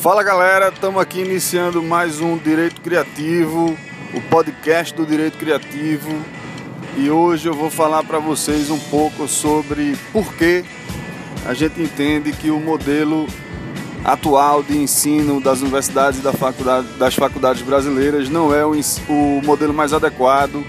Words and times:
Fala 0.00 0.22
galera, 0.22 0.70
estamos 0.70 0.98
aqui 0.98 1.20
iniciando 1.20 1.82
mais 1.82 2.22
um 2.22 2.38
Direito 2.38 2.80
Criativo, 2.80 3.76
o 4.14 4.20
podcast 4.30 4.94
do 4.94 5.04
Direito 5.04 5.36
Criativo. 5.36 6.08
E 6.96 7.10
hoje 7.10 7.46
eu 7.46 7.52
vou 7.52 7.68
falar 7.68 8.02
para 8.04 8.18
vocês 8.18 8.70
um 8.70 8.78
pouco 8.78 9.28
sobre 9.28 9.94
por 10.10 10.32
que 10.36 10.64
a 11.44 11.52
gente 11.52 11.82
entende 11.82 12.32
que 12.32 12.50
o 12.50 12.58
modelo 12.58 13.26
atual 14.02 14.62
de 14.62 14.74
ensino 14.74 15.38
das 15.38 15.60
universidades 15.60 16.20
e 16.20 16.22
da 16.22 16.32
faculdade, 16.32 16.86
das 16.94 17.14
faculdades 17.14 17.60
brasileiras 17.60 18.30
não 18.30 18.54
é 18.54 18.64
o, 18.64 18.72
o 19.06 19.42
modelo 19.44 19.74
mais 19.74 19.92
adequado, 19.92 20.64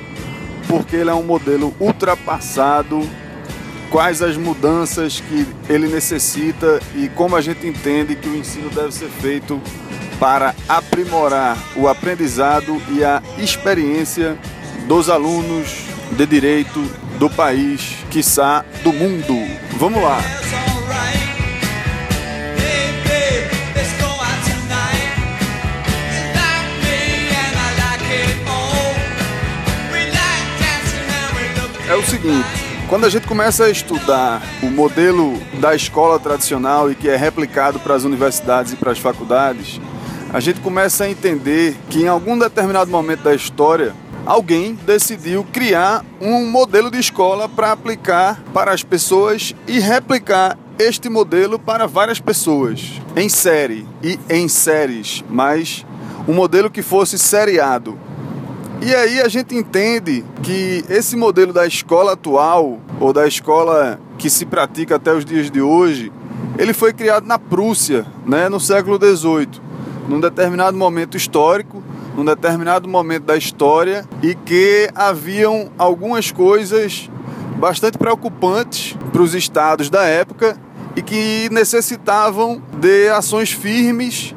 porque 0.68 0.98
ele 0.98 1.10
é 1.10 1.14
um 1.14 1.24
modelo 1.24 1.74
ultrapassado 1.80 3.00
quais 3.92 4.22
as 4.22 4.38
mudanças 4.38 5.20
que 5.20 5.46
ele 5.70 5.88
necessita 5.88 6.80
e 6.96 7.10
como 7.10 7.36
a 7.36 7.42
gente 7.42 7.68
entende 7.68 8.16
que 8.16 8.30
o 8.30 8.36
ensino 8.36 8.70
deve 8.70 8.94
ser 8.94 9.10
feito 9.10 9.62
para 10.18 10.56
aprimorar 10.68 11.58
o 11.76 11.90
aprendizado 11.90 12.82
e 12.90 13.04
a 13.04 13.22
experiência 13.38 14.38
dos 14.88 15.10
alunos 15.10 15.84
de 16.12 16.26
direito 16.26 16.80
do 17.20 17.30
país, 17.30 17.98
quiçá 18.10 18.64
do 18.82 18.94
mundo. 18.94 19.36
Vamos 19.78 20.02
lá! 20.02 20.20
É 31.90 31.96
o 31.96 32.04
seguinte, 32.04 32.71
quando 32.92 33.06
a 33.06 33.10
gente 33.10 33.26
começa 33.26 33.64
a 33.64 33.70
estudar 33.70 34.42
o 34.62 34.66
modelo 34.66 35.42
da 35.62 35.74
escola 35.74 36.20
tradicional 36.20 36.92
e 36.92 36.96
que 36.96 37.08
é 37.08 37.16
replicado 37.16 37.80
para 37.80 37.96
as 37.96 38.04
universidades 38.04 38.74
e 38.74 38.76
para 38.76 38.92
as 38.92 39.00
faculdades, 39.00 39.80
a 40.34 40.42
gente 40.42 40.60
começa 40.60 41.06
a 41.06 41.10
entender 41.10 41.74
que 41.90 42.02
em 42.02 42.10
algum 42.10 42.38
determinado 42.38 42.92
momento 42.92 43.24
da 43.24 43.34
história, 43.34 43.96
alguém 44.26 44.76
decidiu 44.86 45.48
criar 45.54 46.04
um 46.20 46.46
modelo 46.52 46.92
de 46.92 47.00
escola 47.00 47.48
para 47.48 47.72
aplicar 47.72 48.44
para 48.54 48.74
as 48.74 48.84
pessoas 48.84 49.56
e 49.66 49.80
replicar 49.80 50.58
este 50.78 51.08
modelo 51.08 51.58
para 51.58 51.88
várias 51.88 52.20
pessoas, 52.20 53.00
em 53.16 53.30
série 53.30 53.88
e 54.04 54.20
em 54.30 54.50
séries, 54.50 55.24
mas 55.30 55.86
um 56.28 56.34
modelo 56.34 56.70
que 56.70 56.82
fosse 56.82 57.18
seriado, 57.18 57.98
e 58.82 58.96
aí 58.96 59.22
a 59.22 59.28
gente 59.28 59.56
entende 59.56 60.26
que 60.42 60.84
esse 60.90 61.16
modelo 61.16 61.54
da 61.54 61.68
escola 61.68 62.14
atual, 62.14 62.80
ou 63.00 63.14
da 63.14 63.28
escola 63.28 64.00
que 64.18 64.30
se 64.30 64.46
pratica 64.46 64.96
até 64.96 65.14
os 65.14 65.24
dias 65.24 65.52
de 65.52 65.62
hoje, 65.62 66.12
ele 66.58 66.74
foi 66.74 66.92
criado 66.92 67.28
na 67.28 67.38
Prússia, 67.38 68.06
né, 68.26 68.50
no 68.50 68.60
século 68.60 68.98
XVIII, 68.98 69.62
num 70.10 70.20
determinado 70.20 70.76
momento 70.76 71.16
histórico, 71.16 71.84
num 72.18 72.26
determinado 72.26 72.90
momento 72.90 73.26
da 73.26 73.38
história, 73.38 74.04
e 74.22 74.34
que 74.34 74.90
haviam 74.96 75.72
algumas 75.78 76.32
coisas 76.32 77.10
bastante 77.58 78.00
preocupantes 78.00 78.98
para 79.12 79.22
os 79.22 79.36
estados 79.36 79.90
da 79.90 80.04
época 80.04 80.58
e 80.96 81.02
que 81.02 81.48
necessitavam 81.52 82.62
de 82.80 83.10
ações 83.10 83.52
firmes 83.52 84.34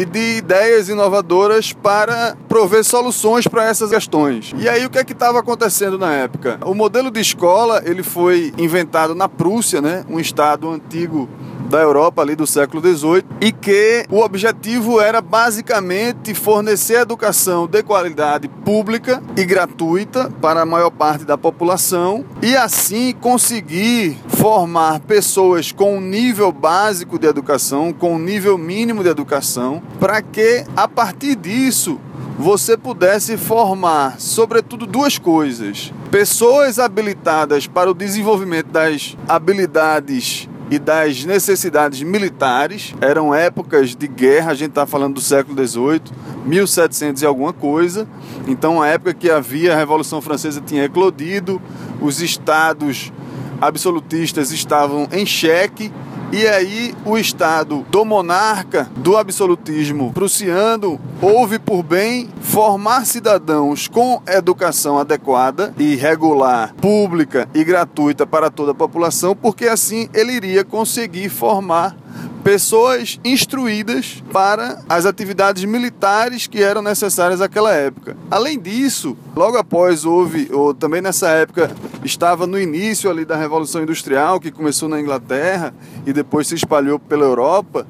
e 0.00 0.04
de 0.04 0.38
ideias 0.38 0.88
inovadoras 0.88 1.72
para 1.72 2.36
prover 2.48 2.84
soluções 2.84 3.46
para 3.46 3.64
essas 3.64 3.90
questões. 3.90 4.52
E 4.56 4.68
aí 4.68 4.84
o 4.84 4.90
que 4.90 4.98
é 4.98 5.04
que 5.04 5.12
estava 5.12 5.38
acontecendo 5.38 5.98
na 5.98 6.12
época? 6.12 6.58
O 6.64 6.74
modelo 6.74 7.10
de 7.10 7.20
escola 7.20 7.82
ele 7.84 8.02
foi 8.02 8.52
inventado 8.58 9.14
na 9.14 9.28
Prússia, 9.28 9.80
né, 9.80 10.04
um 10.08 10.18
estado 10.18 10.70
antigo 10.70 11.28
da 11.72 11.80
Europa 11.80 12.20
ali 12.20 12.36
do 12.36 12.46
século 12.46 12.82
XVIII 12.82 13.24
e 13.40 13.50
que 13.50 14.04
o 14.10 14.18
objetivo 14.18 15.00
era 15.00 15.22
basicamente 15.22 16.34
fornecer 16.34 17.00
educação 17.00 17.66
de 17.66 17.82
qualidade 17.82 18.46
pública 18.46 19.22
e 19.34 19.42
gratuita 19.42 20.30
para 20.42 20.60
a 20.60 20.66
maior 20.66 20.90
parte 20.90 21.24
da 21.24 21.38
população 21.38 22.26
e 22.42 22.54
assim 22.54 23.14
conseguir 23.18 24.18
formar 24.28 25.00
pessoas 25.00 25.72
com 25.72 25.96
um 25.96 26.00
nível 26.00 26.52
básico 26.52 27.18
de 27.18 27.26
educação, 27.26 27.90
com 27.90 28.16
um 28.16 28.18
nível 28.18 28.58
mínimo 28.58 29.02
de 29.02 29.08
educação, 29.08 29.82
para 29.98 30.20
que 30.20 30.66
a 30.76 30.86
partir 30.86 31.34
disso 31.36 31.98
você 32.38 32.76
pudesse 32.76 33.38
formar, 33.38 34.20
sobretudo, 34.20 34.86
duas 34.86 35.16
coisas: 35.16 35.92
pessoas 36.10 36.78
habilitadas 36.78 37.66
para 37.66 37.90
o 37.90 37.94
desenvolvimento 37.94 38.66
das 38.66 39.16
habilidades 39.26 40.48
e 40.72 40.78
das 40.78 41.22
necessidades 41.26 42.00
militares. 42.00 42.94
Eram 42.98 43.34
épocas 43.34 43.94
de 43.94 44.08
guerra, 44.08 44.52
a 44.52 44.54
gente 44.54 44.70
está 44.70 44.86
falando 44.86 45.16
do 45.16 45.20
século 45.20 45.54
XVIII, 45.66 46.00
1700 46.46 47.20
e 47.20 47.26
alguma 47.26 47.52
coisa. 47.52 48.08
Então, 48.48 48.80
a 48.80 48.88
época 48.88 49.12
que 49.12 49.28
havia 49.28 49.74
a 49.74 49.76
Revolução 49.76 50.22
Francesa 50.22 50.62
tinha 50.64 50.84
eclodido, 50.84 51.60
os 52.00 52.22
estados 52.22 53.12
absolutistas 53.60 54.50
estavam 54.50 55.06
em 55.12 55.26
xeque 55.26 55.92
e 56.32 56.46
aí 56.46 56.94
o 57.04 57.18
Estado 57.18 57.84
do 57.90 58.04
monarca, 58.06 58.90
do 58.96 59.18
absolutismo 59.18 60.10
prussiano, 60.14 60.98
houve 61.20 61.58
por 61.58 61.82
bem 61.82 62.30
formar 62.40 63.04
cidadãos 63.04 63.86
com 63.86 64.22
educação 64.26 64.98
adequada 64.98 65.74
e 65.78 65.94
regular, 65.94 66.74
pública 66.80 67.46
e 67.52 67.62
gratuita 67.62 68.26
para 68.26 68.50
toda 68.50 68.72
a 68.72 68.74
população, 68.74 69.36
porque 69.36 69.66
assim 69.66 70.08
ele 70.14 70.32
iria 70.32 70.64
conseguir 70.64 71.28
formar 71.28 71.94
pessoas 72.42 73.20
instruídas 73.24 74.22
para 74.32 74.82
as 74.88 75.06
atividades 75.06 75.64
militares 75.64 76.46
que 76.46 76.62
eram 76.62 76.82
necessárias 76.82 77.40
naquela 77.40 77.72
época. 77.72 78.16
Além 78.30 78.58
disso, 78.58 79.16
logo 79.36 79.56
após 79.56 80.04
houve, 80.04 80.48
ou 80.52 80.74
também 80.74 81.00
nessa 81.00 81.28
época, 81.28 81.70
estava 82.04 82.46
no 82.46 82.58
início 82.58 83.10
ali 83.10 83.24
da 83.24 83.36
Revolução 83.36 83.82
Industrial, 83.82 84.40
que 84.40 84.50
começou 84.50 84.88
na 84.88 85.00
Inglaterra 85.00 85.74
e 86.06 86.12
depois 86.12 86.46
se 86.46 86.54
espalhou 86.54 86.98
pela 86.98 87.24
Europa. 87.24 87.86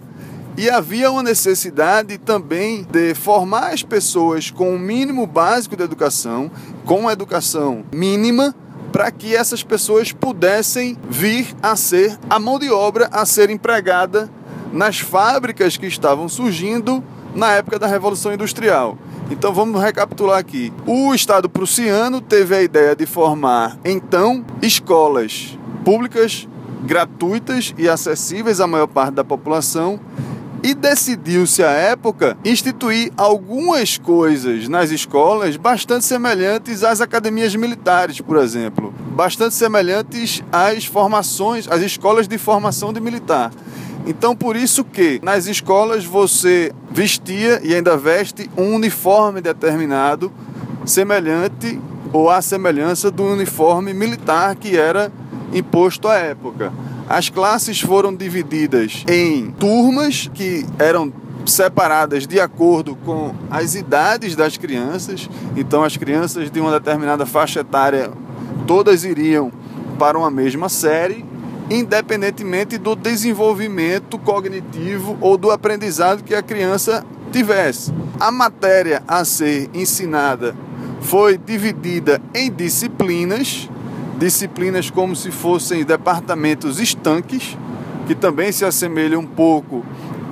E 0.56 0.68
havia 0.68 1.10
uma 1.10 1.22
necessidade 1.22 2.18
também 2.18 2.86
de 2.90 3.14
formar 3.14 3.72
as 3.72 3.82
pessoas 3.82 4.50
com 4.50 4.70
o 4.70 4.74
um 4.74 4.78
mínimo 4.78 5.26
básico 5.26 5.76
de 5.76 5.82
educação, 5.82 6.50
com 6.84 7.00
uma 7.00 7.12
educação 7.12 7.84
mínima, 7.90 8.54
para 8.92 9.10
que 9.10 9.34
essas 9.34 9.62
pessoas 9.62 10.12
pudessem 10.12 10.98
vir 11.08 11.46
a 11.62 11.74
ser 11.74 12.18
a 12.28 12.38
mão 12.38 12.58
de 12.58 12.70
obra 12.70 13.08
a 13.10 13.24
ser 13.24 13.48
empregada 13.48 14.30
nas 14.70 14.98
fábricas 14.98 15.78
que 15.78 15.86
estavam 15.86 16.28
surgindo 16.28 17.02
na 17.34 17.52
época 17.52 17.78
da 17.78 17.86
Revolução 17.86 18.34
Industrial. 18.34 18.98
Então 19.32 19.50
vamos 19.50 19.80
recapitular 19.80 20.38
aqui. 20.38 20.70
O 20.86 21.14
Estado 21.14 21.48
prussiano 21.48 22.20
teve 22.20 22.54
a 22.54 22.62
ideia 22.62 22.94
de 22.94 23.06
formar 23.06 23.78
então 23.82 24.44
escolas 24.60 25.58
públicas 25.82 26.46
gratuitas 26.84 27.72
e 27.78 27.88
acessíveis 27.88 28.60
à 28.60 28.66
maior 28.66 28.86
parte 28.88 29.14
da 29.14 29.24
população 29.24 29.98
e 30.62 30.74
decidiu-se 30.74 31.62
à 31.64 31.70
época 31.70 32.36
instituir 32.44 33.10
algumas 33.16 33.96
coisas 33.96 34.68
nas 34.68 34.90
escolas 34.90 35.56
bastante 35.56 36.04
semelhantes 36.04 36.84
às 36.84 37.00
academias 37.00 37.56
militares, 37.56 38.20
por 38.20 38.36
exemplo, 38.36 38.92
bastante 39.14 39.54
semelhantes 39.54 40.44
às 40.52 40.84
formações, 40.84 41.66
às 41.68 41.80
escolas 41.80 42.28
de 42.28 42.36
formação 42.36 42.92
de 42.92 43.00
militar. 43.00 43.50
Então, 44.06 44.34
por 44.34 44.56
isso 44.56 44.84
que 44.84 45.20
nas 45.22 45.46
escolas 45.46 46.04
você 46.04 46.72
vestia 46.90 47.60
e 47.62 47.74
ainda 47.74 47.96
veste 47.96 48.50
um 48.56 48.74
uniforme 48.74 49.40
determinado, 49.40 50.32
semelhante 50.84 51.78
ou 52.12 52.28
à 52.28 52.42
semelhança 52.42 53.10
do 53.10 53.24
uniforme 53.24 53.94
militar 53.94 54.56
que 54.56 54.76
era 54.76 55.12
imposto 55.52 56.08
à 56.08 56.16
época. 56.16 56.72
As 57.08 57.28
classes 57.28 57.80
foram 57.80 58.14
divididas 58.14 59.04
em 59.08 59.50
turmas 59.52 60.28
que 60.34 60.66
eram 60.78 61.12
separadas 61.46 62.26
de 62.26 62.40
acordo 62.40 62.96
com 63.04 63.34
as 63.50 63.74
idades 63.74 64.34
das 64.34 64.56
crianças. 64.56 65.28
Então, 65.56 65.84
as 65.84 65.96
crianças 65.96 66.50
de 66.50 66.60
uma 66.60 66.72
determinada 66.72 67.26
faixa 67.26 67.60
etária 67.60 68.10
todas 68.66 69.04
iriam 69.04 69.52
para 69.98 70.18
uma 70.18 70.30
mesma 70.30 70.68
série 70.68 71.24
independentemente 71.70 72.78
do 72.78 72.94
desenvolvimento 72.94 74.18
cognitivo 74.18 75.16
ou 75.20 75.36
do 75.36 75.50
aprendizado 75.50 76.22
que 76.22 76.34
a 76.34 76.42
criança 76.42 77.04
tivesse. 77.30 77.92
A 78.20 78.30
matéria 78.30 79.02
a 79.08 79.24
ser 79.24 79.70
ensinada 79.74 80.54
foi 81.00 81.36
dividida 81.36 82.20
em 82.34 82.50
disciplinas, 82.50 83.68
disciplinas 84.18 84.90
como 84.90 85.16
se 85.16 85.30
fossem 85.30 85.84
departamentos 85.84 86.78
estanques, 86.78 87.56
que 88.06 88.14
também 88.14 88.52
se 88.52 88.64
assemelham 88.64 89.20
um 89.20 89.26
pouco 89.26 89.84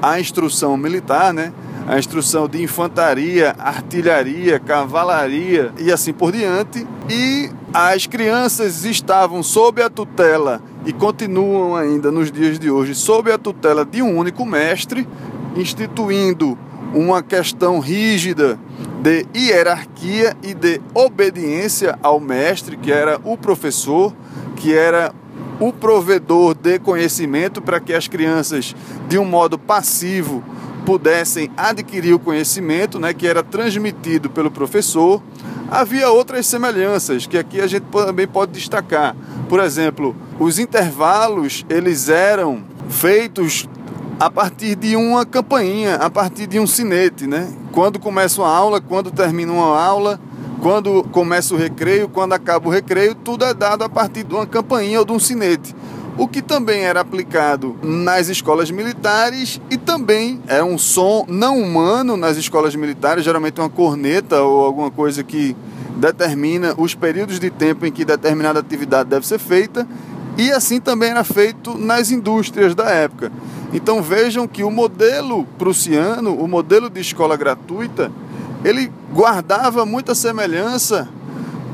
à 0.02 0.20
instrução 0.20 0.76
militar, 0.76 1.32
né? 1.32 1.52
A 1.88 1.98
instrução 1.98 2.46
de 2.46 2.62
infantaria, 2.62 3.54
artilharia, 3.58 4.60
cavalaria 4.60 5.72
e 5.78 5.90
assim 5.90 6.12
por 6.12 6.30
diante. 6.30 6.86
E 7.08 7.50
as 7.74 8.06
crianças 8.06 8.84
estavam 8.84 9.42
sob 9.42 9.82
a 9.82 9.90
tutela 9.90 10.62
e 10.84 10.92
continuam 10.92 11.76
ainda 11.76 12.10
nos 12.10 12.32
dias 12.32 12.58
de 12.58 12.70
hoje 12.70 12.94
sob 12.94 13.30
a 13.30 13.38
tutela 13.38 13.84
de 13.84 14.02
um 14.02 14.16
único 14.16 14.44
mestre 14.46 15.06
instituindo 15.56 16.56
uma 16.94 17.22
questão 17.22 17.78
rígida 17.78 18.58
de 19.02 19.26
hierarquia 19.34 20.36
e 20.42 20.54
de 20.54 20.80
obediência 20.94 21.98
ao 22.02 22.18
mestre, 22.18 22.76
que 22.76 22.92
era 22.92 23.20
o 23.24 23.36
professor, 23.36 24.14
que 24.56 24.74
era 24.74 25.14
o 25.58 25.72
provedor 25.72 26.54
de 26.54 26.78
conhecimento 26.78 27.60
para 27.60 27.80
que 27.80 27.92
as 27.92 28.08
crianças, 28.08 28.74
de 29.08 29.18
um 29.18 29.24
modo 29.24 29.58
passivo, 29.58 30.42
pudessem 30.84 31.50
adquirir 31.56 32.14
o 32.14 32.18
conhecimento, 32.18 32.98
né, 32.98 33.12
que 33.12 33.26
era 33.26 33.42
transmitido 33.42 34.30
pelo 34.30 34.50
professor. 34.50 35.22
Havia 35.70 36.10
outras 36.10 36.46
semelhanças 36.46 37.26
que 37.26 37.38
aqui 37.38 37.60
a 37.60 37.66
gente 37.66 37.84
também 37.84 38.26
pode 38.26 38.52
destacar. 38.52 39.14
Por 39.48 39.60
exemplo, 39.60 40.16
os 40.40 40.58
intervalos 40.58 41.66
eles 41.68 42.08
eram 42.08 42.64
feitos 42.88 43.68
a 44.18 44.30
partir 44.30 44.74
de 44.74 44.96
uma 44.96 45.26
campainha, 45.26 45.96
a 45.96 46.08
partir 46.08 46.46
de 46.46 46.58
um 46.58 46.66
sinete, 46.66 47.26
né? 47.26 47.52
Quando 47.72 47.98
começa 47.98 48.40
uma 48.40 48.50
aula, 48.50 48.80
quando 48.80 49.10
termina 49.10 49.52
uma 49.52 49.78
aula, 49.78 50.18
quando 50.62 51.04
começa 51.04 51.54
o 51.54 51.58
recreio, 51.58 52.08
quando 52.08 52.32
acaba 52.32 52.68
o 52.68 52.70
recreio, 52.70 53.14
tudo 53.14 53.44
é 53.44 53.52
dado 53.52 53.84
a 53.84 53.88
partir 53.88 54.24
de 54.24 54.34
uma 54.34 54.46
campainha 54.46 54.98
ou 54.98 55.04
de 55.04 55.12
um 55.12 55.18
sinete. 55.18 55.76
O 56.16 56.26
que 56.26 56.40
também 56.40 56.84
era 56.84 57.00
aplicado 57.00 57.76
nas 57.82 58.28
escolas 58.28 58.70
militares 58.70 59.60
e 59.70 59.76
também 59.76 60.40
é 60.46 60.62
um 60.62 60.78
som 60.78 61.24
não 61.28 61.58
humano 61.58 62.16
nas 62.16 62.38
escolas 62.38 62.74
militares, 62.74 63.24
geralmente 63.24 63.60
uma 63.60 63.70
corneta 63.70 64.42
ou 64.42 64.64
alguma 64.64 64.90
coisa 64.90 65.22
que 65.22 65.54
determina 65.96 66.74
os 66.76 66.94
períodos 66.94 67.38
de 67.38 67.50
tempo 67.50 67.84
em 67.84 67.92
que 67.92 68.04
determinada 68.04 68.58
atividade 68.58 69.08
deve 69.08 69.26
ser 69.26 69.38
feita. 69.38 69.86
E 70.40 70.50
assim 70.50 70.80
também 70.80 71.10
era 71.10 71.22
feito 71.22 71.76
nas 71.76 72.10
indústrias 72.10 72.74
da 72.74 72.88
época. 72.88 73.30
Então 73.74 74.02
vejam 74.02 74.48
que 74.48 74.64
o 74.64 74.70
modelo 74.70 75.44
prussiano, 75.58 76.34
o 76.34 76.48
modelo 76.48 76.88
de 76.88 76.98
escola 76.98 77.36
gratuita, 77.36 78.10
ele 78.64 78.90
guardava 79.12 79.84
muita 79.84 80.14
semelhança 80.14 81.06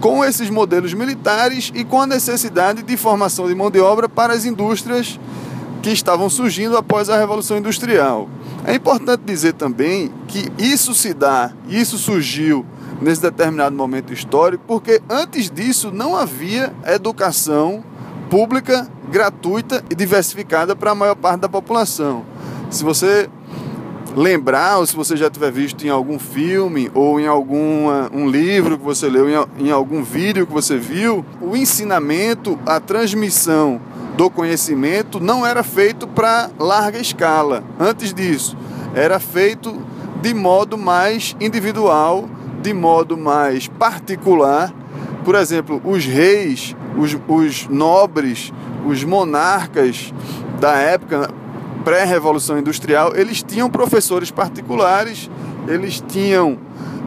com 0.01 0.25
esses 0.25 0.51
modelos 0.51 0.93
militares 0.95 1.71
e 1.77 1.85
com 1.85 2.01
a 2.01 2.09
necessidade 2.09 2.83
de 2.83 2.97
formação 2.97 3.47
de 3.47 3.55
mão 3.55 3.71
de 3.71 3.79
obra 3.79 4.09
para 4.09 4.33
as 4.33 4.45
indústrias 4.45 5.17
que 5.81 5.91
estavam 5.91 6.29
surgindo 6.29 6.77
após 6.77 7.09
a 7.09 7.17
Revolução 7.17 7.59
Industrial. 7.59 8.29
É 8.65 8.75
importante 8.75 9.23
dizer 9.25 9.53
também 9.53 10.11
que 10.27 10.51
isso 10.59 10.93
se 10.93 11.15
dá, 11.15 11.53
isso 11.69 11.97
surgiu 11.97 12.67
nesse 13.01 13.23
determinado 13.23 13.77
momento 13.77 14.13
histórico, 14.13 14.65
porque 14.67 15.01
antes 15.09 15.49
disso 15.49 15.93
não 15.93 16.17
havia 16.17 16.75
educação 16.85 17.85
pública, 18.31 18.89
gratuita 19.11 19.85
e 19.91 19.95
diversificada 19.95 20.75
para 20.75 20.91
a 20.91 20.95
maior 20.95 21.15
parte 21.15 21.41
da 21.41 21.49
população. 21.49 22.25
Se 22.71 22.83
você 22.83 23.29
lembrar, 24.17 24.79
ou 24.79 24.87
se 24.87 24.97
você 24.97 25.17
já 25.17 25.29
tiver 25.29 25.53
visto 25.53 25.87
em 25.87 25.91
algum 25.91 26.19
filme 26.19 26.91
ou 26.95 27.21
em 27.21 27.27
algum 27.27 27.89
um 28.13 28.29
livro 28.29 28.79
que 28.79 28.85
você 28.85 29.09
leu, 29.09 29.29
em, 29.29 29.67
em 29.67 29.71
algum 29.71 30.03
vídeo 30.03 30.47
que 30.47 30.53
você 30.53 30.79
viu, 30.79 31.25
o 31.41 31.55
ensinamento, 31.55 32.59
a 32.65 32.81
transmissão 32.81 33.81
do 34.17 34.31
conhecimento 34.31 35.21
não 35.21 35.47
era 35.47 35.63
feito 35.63 36.07
para 36.07 36.51
larga 36.59 36.99
escala. 36.99 37.63
Antes 37.79 38.15
disso, 38.15 38.57
era 38.95 39.21
feito 39.21 39.77
de 40.23 40.33
modo 40.33 40.79
mais 40.79 41.37
individual, 41.39 42.27
de 42.63 42.73
modo 42.73 43.17
mais 43.17 43.69
particular. 43.69 44.73
Por 45.27 45.35
exemplo, 45.35 45.83
os 45.85 46.05
reis, 46.05 46.77
os, 46.97 47.19
os 47.27 47.67
nobres, 47.67 48.53
os 48.87 49.03
monarcas 49.03 50.15
da 50.61 50.75
época, 50.75 51.29
pré-revolução 51.85 52.57
industrial, 52.57 53.11
eles 53.13 53.43
tinham 53.43 53.69
professores 53.69 54.31
particulares, 54.31 55.29
eles 55.67 56.01
tinham 56.07 56.57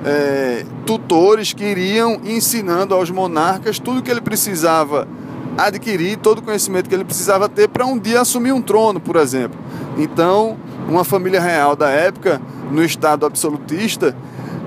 é, 0.03 0.65
tutores 0.85 1.53
que 1.53 1.63
iriam 1.63 2.19
ensinando 2.25 2.93
aos 2.93 3.09
monarcas 3.09 3.79
tudo 3.79 4.03
que 4.03 4.11
ele 4.11 4.19
precisava 4.19 5.07
adquirir, 5.57 6.17
todo 6.17 6.39
o 6.39 6.41
conhecimento 6.41 6.89
que 6.89 6.95
ele 6.95 7.05
precisava 7.05 7.47
ter 7.47 7.69
para 7.69 7.85
um 7.85 7.97
dia 7.97 8.19
assumir 8.19 8.51
um 8.51 8.61
trono, 8.61 8.99
por 8.99 9.15
exemplo. 9.15 9.57
Então, 9.97 10.57
uma 10.89 11.05
família 11.05 11.39
real 11.39 11.73
da 11.73 11.89
época, 11.89 12.41
no 12.69 12.83
estado 12.83 13.25
absolutista, 13.25 14.13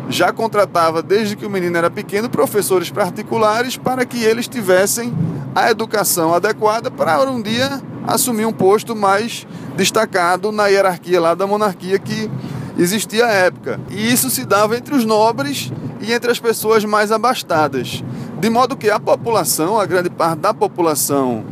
já 0.08 0.32
contratava 0.32 1.02
desde 1.02 1.36
que 1.36 1.46
o 1.46 1.50
menino 1.50 1.76
era 1.76 1.90
pequeno 1.90 2.28
professores 2.28 2.90
particulares 2.90 3.76
para 3.76 4.04
que 4.04 4.22
eles 4.22 4.48
tivessem 4.48 5.12
a 5.54 5.70
educação 5.70 6.34
adequada 6.34 6.90
para 6.90 7.30
um 7.30 7.40
dia 7.40 7.80
assumir 8.06 8.46
um 8.46 8.52
posto 8.52 8.96
mais 8.96 9.46
destacado 9.76 10.50
na 10.50 10.66
hierarquia 10.66 11.20
lá 11.20 11.34
da 11.34 11.46
monarquia 11.46 11.98
que 11.98 12.30
existia 12.76 13.26
à 13.26 13.30
época. 13.30 13.80
E 13.90 14.12
isso 14.12 14.30
se 14.30 14.44
dava 14.44 14.76
entre 14.76 14.94
os 14.94 15.04
nobres 15.04 15.72
e 16.00 16.12
entre 16.12 16.30
as 16.30 16.38
pessoas 16.38 16.84
mais 16.84 17.12
abastadas. 17.12 18.02
De 18.40 18.50
modo 18.50 18.76
que 18.76 18.90
a 18.90 18.98
população, 18.98 19.78
a 19.78 19.86
grande 19.86 20.10
parte 20.10 20.40
da 20.40 20.52
população 20.52 21.44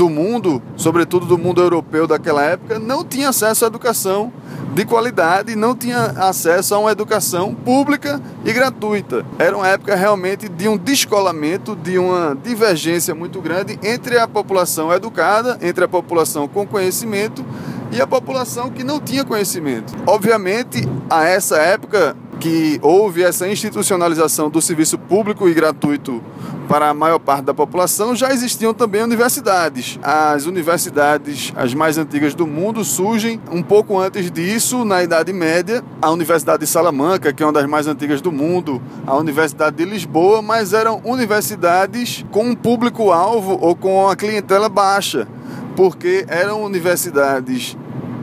do 0.00 0.08
mundo, 0.08 0.62
sobretudo 0.78 1.26
do 1.26 1.36
mundo 1.36 1.60
europeu 1.60 2.06
daquela 2.06 2.42
época, 2.42 2.78
não 2.78 3.04
tinha 3.04 3.28
acesso 3.28 3.66
à 3.66 3.68
educação 3.68 4.32
de 4.72 4.84
qualidade 4.84 5.56
não 5.56 5.74
tinha 5.74 5.98
acesso 6.16 6.74
a 6.74 6.78
uma 6.78 6.92
educação 6.92 7.54
pública 7.54 8.22
e 8.44 8.52
gratuita. 8.52 9.26
Era 9.36 9.56
uma 9.56 9.66
época 9.66 9.96
realmente 9.96 10.48
de 10.48 10.68
um 10.68 10.76
descolamento, 10.76 11.74
de 11.74 11.98
uma 11.98 12.38
divergência 12.40 13.12
muito 13.14 13.40
grande 13.40 13.78
entre 13.82 14.16
a 14.16 14.28
população 14.28 14.92
educada, 14.92 15.58
entre 15.60 15.84
a 15.84 15.88
população 15.88 16.46
com 16.46 16.64
conhecimento 16.64 17.44
e 17.90 18.00
a 18.00 18.06
população 18.06 18.70
que 18.70 18.84
não 18.84 19.00
tinha 19.00 19.24
conhecimento. 19.24 19.92
Obviamente, 20.06 20.88
a 21.10 21.24
essa 21.24 21.56
época 21.56 22.16
que 22.38 22.78
houve 22.80 23.22
essa 23.22 23.48
institucionalização 23.48 24.48
do 24.48 24.62
serviço 24.62 24.96
público 24.96 25.48
e 25.48 25.52
gratuito 25.52 26.22
para 26.70 26.90
a 26.90 26.94
maior 26.94 27.18
parte 27.18 27.46
da 27.46 27.52
população, 27.52 28.14
já 28.14 28.32
existiam 28.32 28.72
também 28.72 29.02
universidades. 29.02 29.98
As 30.04 30.46
universidades, 30.46 31.52
as 31.56 31.74
mais 31.74 31.98
antigas 31.98 32.32
do 32.32 32.46
mundo, 32.46 32.84
surgem 32.84 33.40
um 33.50 33.60
pouco 33.60 33.98
antes 33.98 34.30
disso, 34.30 34.84
na 34.84 35.02
Idade 35.02 35.32
Média. 35.32 35.82
A 36.00 36.12
Universidade 36.12 36.60
de 36.60 36.68
Salamanca, 36.68 37.32
que 37.32 37.42
é 37.42 37.46
uma 37.46 37.52
das 37.52 37.66
mais 37.66 37.88
antigas 37.88 38.20
do 38.20 38.30
mundo, 38.30 38.80
a 39.04 39.16
Universidade 39.16 39.78
de 39.78 39.84
Lisboa, 39.84 40.40
mas 40.42 40.72
eram 40.72 41.00
universidades 41.04 42.24
com 42.30 42.44
um 42.44 42.54
público-alvo 42.54 43.58
ou 43.60 43.74
com 43.74 44.08
a 44.08 44.14
clientela 44.14 44.68
baixa, 44.68 45.26
porque 45.74 46.24
eram 46.28 46.62
universidades 46.62 47.76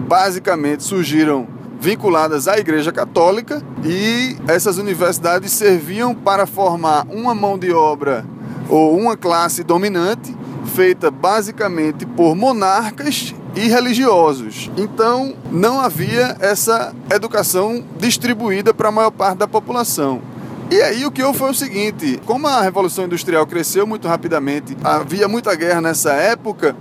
basicamente 0.07 0.83
surgiram 0.83 1.56
vinculadas 1.79 2.47
à 2.47 2.57
Igreja 2.57 2.91
Católica 2.91 3.61
e 3.83 4.35
essas 4.47 4.77
universidades 4.77 5.51
serviam 5.51 6.13
para 6.13 6.45
formar 6.45 7.05
uma 7.09 7.33
mão 7.35 7.57
de 7.57 7.71
obra 7.71 8.25
ou 8.69 8.97
uma 8.97 9.15
classe 9.15 9.63
dominante 9.63 10.35
feita 10.75 11.09
basicamente 11.09 12.05
por 12.05 12.35
monarcas 12.35 13.33
e 13.55 13.67
religiosos. 13.67 14.69
Então, 14.77 15.33
não 15.51 15.79
havia 15.79 16.37
essa 16.39 16.93
educação 17.09 17.83
distribuída 17.97 18.73
para 18.73 18.89
a 18.89 18.91
maior 18.91 19.11
parte 19.11 19.37
da 19.37 19.47
população. 19.47 20.21
E 20.69 20.81
aí 20.81 21.05
o 21.05 21.11
que 21.11 21.23
houve 21.23 21.39
foi 21.39 21.49
o 21.49 21.53
seguinte, 21.53 22.19
como 22.25 22.45
a 22.45 22.61
Revolução 22.61 23.05
Industrial 23.05 23.47
cresceu 23.47 23.87
muito 23.87 24.05
rapidamente, 24.05 24.75
havia 24.83 25.25
muita 25.25 25.55
guerra 25.55 25.79
nessa 25.79 26.11
época, 26.11 26.75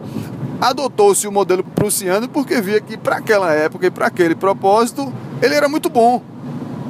adotou-se 0.60 1.26
o 1.26 1.32
modelo 1.32 1.62
prussiano 1.62 2.28
porque 2.28 2.60
via 2.60 2.80
que 2.80 2.96
para 2.96 3.16
aquela 3.16 3.52
época 3.52 3.86
e 3.86 3.90
para 3.90 4.06
aquele 4.06 4.34
propósito, 4.34 5.12
ele 5.42 5.54
era 5.54 5.68
muito 5.68 5.88
bom 5.88 6.22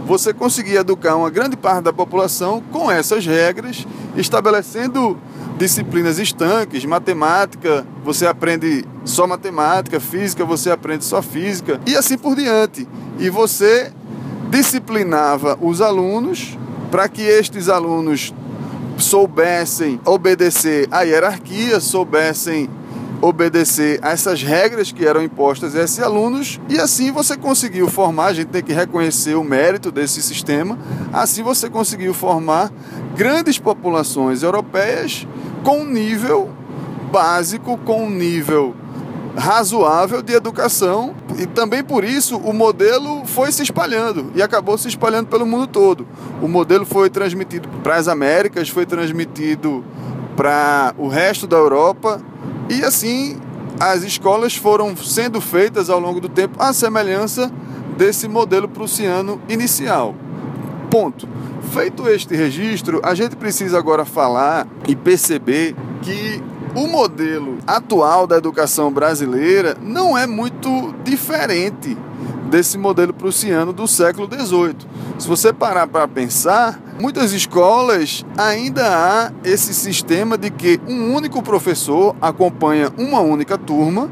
você 0.06 0.32
conseguir 0.32 0.76
educar 0.76 1.16
uma 1.16 1.28
grande 1.28 1.56
parte 1.56 1.82
da 1.82 1.92
população 1.92 2.62
com 2.70 2.88
essas 2.88 3.26
regras, 3.26 3.84
estabelecendo 4.16 5.18
disciplinas 5.58 6.20
estanques, 6.20 6.84
matemática, 6.84 7.84
você 8.04 8.24
aprende 8.24 8.84
só 9.04 9.26
matemática, 9.26 9.98
física, 9.98 10.44
você 10.44 10.70
aprende 10.70 11.04
só 11.04 11.20
física 11.20 11.80
e 11.84 11.96
assim 11.96 12.16
por 12.16 12.36
diante. 12.36 12.86
E 13.18 13.28
você 13.28 13.92
disciplinava 14.48 15.58
os 15.60 15.80
alunos 15.80 16.56
para 16.90 17.08
que 17.08 17.22
estes 17.22 17.68
alunos 17.68 18.32
soubessem 18.96 20.00
obedecer 20.04 20.86
à 20.90 21.02
hierarquia, 21.02 21.80
soubessem 21.80 22.70
obedecer 23.20 23.98
a 24.02 24.10
essas 24.10 24.42
regras 24.42 24.92
que 24.92 25.06
eram 25.06 25.22
impostas 25.22 25.74
a 25.74 25.82
esses 25.82 26.00
alunos 26.00 26.60
e 26.68 26.78
assim 26.78 27.10
você 27.10 27.36
conseguiu 27.36 27.88
formar, 27.88 28.26
a 28.26 28.34
gente 28.34 28.48
tem 28.48 28.62
que 28.62 28.72
reconhecer 28.72 29.34
o 29.34 29.44
mérito 29.44 29.90
desse 29.90 30.22
sistema, 30.22 30.78
assim 31.12 31.42
você 31.42 31.70
conseguiu 31.70 32.12
formar 32.12 32.70
grandes 33.16 33.58
populações 33.58 34.42
europeias 34.42 35.26
com 35.64 35.80
um 35.80 35.86
nível 35.86 36.50
básico, 37.10 37.78
com 37.78 38.04
um 38.04 38.10
nível 38.10 38.74
razoável 39.36 40.22
de 40.22 40.32
educação 40.32 41.14
e 41.38 41.46
também 41.46 41.84
por 41.84 42.04
isso 42.04 42.38
o 42.38 42.52
modelo 42.52 43.24
foi 43.26 43.52
se 43.52 43.62
espalhando 43.62 44.30
e 44.34 44.42
acabou 44.42 44.78
se 44.78 44.88
espalhando 44.88 45.28
pelo 45.28 45.46
mundo 45.46 45.66
todo. 45.66 46.06
O 46.40 46.48
modelo 46.48 46.86
foi 46.86 47.10
transmitido 47.10 47.68
para 47.82 47.96
as 47.96 48.08
Américas, 48.08 48.68
foi 48.68 48.86
transmitido 48.86 49.84
para 50.36 50.94
o 50.98 51.08
resto 51.08 51.46
da 51.46 51.56
Europa 51.56 52.20
e 52.68 52.84
assim 52.84 53.38
as 53.78 54.02
escolas 54.02 54.56
foram 54.56 54.96
sendo 54.96 55.40
feitas 55.40 55.90
ao 55.90 56.00
longo 56.00 56.20
do 56.20 56.28
tempo 56.28 56.62
à 56.62 56.72
semelhança 56.72 57.50
desse 57.96 58.28
modelo 58.28 58.68
prussiano 58.68 59.40
inicial. 59.48 60.14
Ponto. 60.90 61.28
Feito 61.72 62.08
este 62.08 62.34
registro, 62.34 63.00
a 63.02 63.14
gente 63.14 63.36
precisa 63.36 63.76
agora 63.76 64.04
falar 64.04 64.66
e 64.86 64.94
perceber 64.94 65.74
que 66.00 66.40
o 66.74 66.86
modelo 66.86 67.58
atual 67.66 68.26
da 68.26 68.36
educação 68.36 68.90
brasileira 68.92 69.76
não 69.82 70.16
é 70.16 70.26
muito 70.26 70.94
diferente 71.02 71.96
desse 72.50 72.78
modelo 72.78 73.12
prussiano 73.12 73.72
do 73.72 73.86
século 73.86 74.28
XVIII. 74.28 74.76
Se 75.18 75.28
você 75.28 75.52
parar 75.52 75.86
para 75.86 76.06
pensar, 76.06 76.80
muitas 77.00 77.32
escolas 77.32 78.24
ainda 78.36 78.82
há 78.86 79.32
esse 79.44 79.74
sistema 79.74 80.38
de 80.38 80.50
que 80.50 80.80
um 80.86 81.14
único 81.14 81.42
professor 81.42 82.14
acompanha 82.20 82.92
uma 82.96 83.20
única 83.20 83.58
turma, 83.58 84.10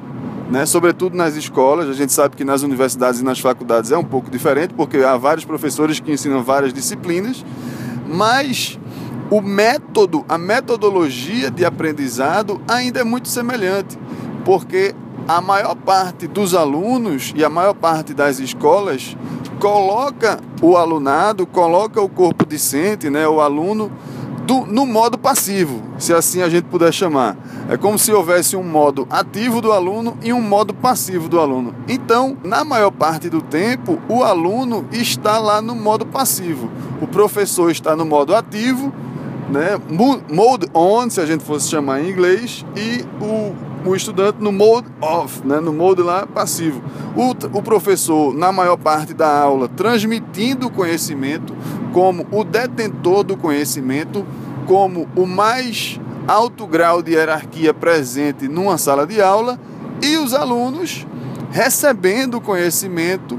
né? 0.51 0.67
sobretudo 0.67 1.17
nas 1.17 1.37
escolas. 1.37 1.89
A 1.89 1.93
gente 1.93 2.13
sabe 2.13 2.37
que 2.37 2.45
nas 2.45 2.63
universidades 2.63 3.21
e 3.21 3.25
nas 3.25 3.39
faculdades 3.39 3.91
é 3.91 3.97
um 3.97 4.05
pouco 4.05 4.31
diferente, 4.31 4.75
porque 4.75 4.99
há 4.99 5.17
vários 5.17 5.45
professores 5.45 6.01
que 6.01 6.13
ensinam 6.13 6.43
várias 6.43 6.73
disciplinas, 6.73 7.45
mas 8.07 8.79
o 9.31 9.41
método, 9.41 10.25
a 10.29 10.37
metodologia 10.37 11.51
de 11.51 11.65
aprendizado 11.65 12.61
ainda 12.69 13.01
é 13.01 13.05
muito 13.05 13.29
semelhante, 13.29 13.99
porque 14.45 14.95
a 15.27 15.41
maior 15.41 15.75
parte 15.75 16.27
dos 16.27 16.55
alunos 16.55 17.33
e 17.35 17.45
a 17.45 17.49
maior 17.49 17.75
parte 17.75 18.13
das 18.13 18.39
escolas 18.39 19.17
coloca 19.59 20.39
o 20.61 20.77
alunado, 20.77 21.47
coloca 21.47 22.01
o 22.01 22.09
corpo 22.09 22.45
discente, 22.45 23.09
né, 23.09 23.27
o 23.27 23.41
aluno, 23.41 23.91
do, 24.47 24.67
no 24.67 24.85
modo 24.85 25.17
passivo, 25.17 25.83
se 25.99 26.13
assim 26.13 26.43
a 26.43 26.49
gente 26.51 26.65
puder 26.65 26.93
chamar. 26.93 27.37
É 27.69 27.79
como 27.79 27.99
se 27.99 28.13
houvesse 28.13 28.57
um 28.57 28.63
modo 28.63 29.07
ativo 29.09 29.63
do 29.63 29.73
aluno 29.73 30.19
e 30.23 30.35
um 30.35 30.43
modo 30.43 30.75
passivo 30.75 31.31
do 31.31 31.41
aluno. 31.41 31.75
Então, 31.89 32.37
na 32.45 32.63
maior 32.63 32.91
parte 32.91 33.31
do 33.31 33.41
tempo, 33.41 33.99
o 34.07 34.23
aluno 34.23 34.85
está 34.93 35.39
lá 35.39 35.63
no 35.63 35.75
modo 35.75 36.05
passivo. 36.05 36.69
O 37.01 37.07
professor 37.07 37.71
está 37.71 37.97
no 37.97 38.05
modo 38.05 38.35
ativo, 38.35 38.93
né? 39.51 39.81
Mode 40.31 40.67
on, 40.75 41.09
se 41.09 41.23
a 41.23 41.27
gente 41.27 41.43
fosse 41.43 41.71
chamar 41.71 42.03
em 42.03 42.11
inglês, 42.11 42.67
e 42.77 43.03
o 43.23 43.55
o 43.85 43.95
estudante 43.95 44.39
no 44.41 44.51
mode 44.51 44.89
off, 45.01 45.47
né, 45.47 45.61
no 45.61 45.73
mode 45.73 46.03
lá 46.03 46.27
passivo. 46.27 46.83
O, 47.15 47.31
o 47.59 47.63
professor, 47.63 48.35
na 48.35 48.51
maior 48.51 48.77
parte 48.77 49.13
da 49.13 49.39
aula, 49.39 49.69
transmitindo 49.69 50.67
o 50.67 50.71
conhecimento 50.71 51.55
como 51.93 52.27
o 52.31 52.43
detentor 52.43 53.23
do 53.23 53.37
conhecimento, 53.37 54.27
como 54.67 55.09
o 55.15 55.27
mais 55.27 56.01
alto 56.27 56.67
grau 56.67 57.03
de 57.03 57.13
hierarquia 57.13 57.75
presente 57.75 58.49
numa 58.49 58.79
sala 58.79 59.07
de 59.07 59.21
aula, 59.21 59.61
e 60.03 60.17
os 60.17 60.35
alunos 60.35 61.07
recebendo 61.51 62.39
o 62.39 62.41
conhecimento, 62.41 63.39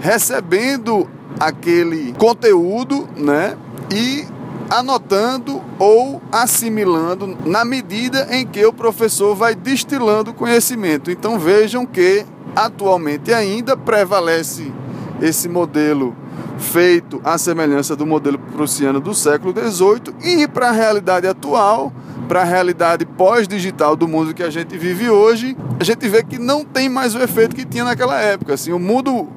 recebendo 0.00 1.08
aquele 1.38 2.12
conteúdo, 2.14 3.08
né? 3.16 3.56
E 3.94 4.26
anotando 4.70 5.62
ou 5.78 6.20
assimilando 6.30 7.36
na 7.44 7.64
medida 7.64 8.28
em 8.30 8.46
que 8.46 8.64
o 8.64 8.72
professor 8.72 9.34
vai 9.34 9.54
destilando 9.54 10.34
conhecimento. 10.34 11.10
Então 11.10 11.38
vejam 11.38 11.86
que 11.86 12.24
atualmente 12.54 13.32
ainda 13.32 13.76
prevalece 13.76 14.72
esse 15.20 15.48
modelo 15.48 16.14
feito 16.58 17.20
à 17.22 17.36
semelhança 17.36 17.94
do 17.94 18.06
modelo 18.06 18.38
prussiano 18.38 19.00
do 19.00 19.14
século 19.14 19.52
XVIII 19.52 20.14
e 20.22 20.48
para 20.48 20.68
a 20.68 20.72
realidade 20.72 21.26
atual, 21.26 21.92
para 22.28 22.42
a 22.42 22.44
realidade 22.44 23.04
pós-digital 23.04 23.94
do 23.94 24.08
mundo 24.08 24.34
que 24.34 24.42
a 24.42 24.50
gente 24.50 24.76
vive 24.76 25.08
hoje, 25.08 25.56
a 25.78 25.84
gente 25.84 26.08
vê 26.08 26.22
que 26.22 26.38
não 26.38 26.64
tem 26.64 26.88
mais 26.88 27.14
o 27.14 27.18
efeito 27.18 27.54
que 27.54 27.64
tinha 27.64 27.84
naquela 27.84 28.18
época. 28.20 28.54
Assim, 28.54 28.72
o 28.72 28.78
mundo 28.78 29.28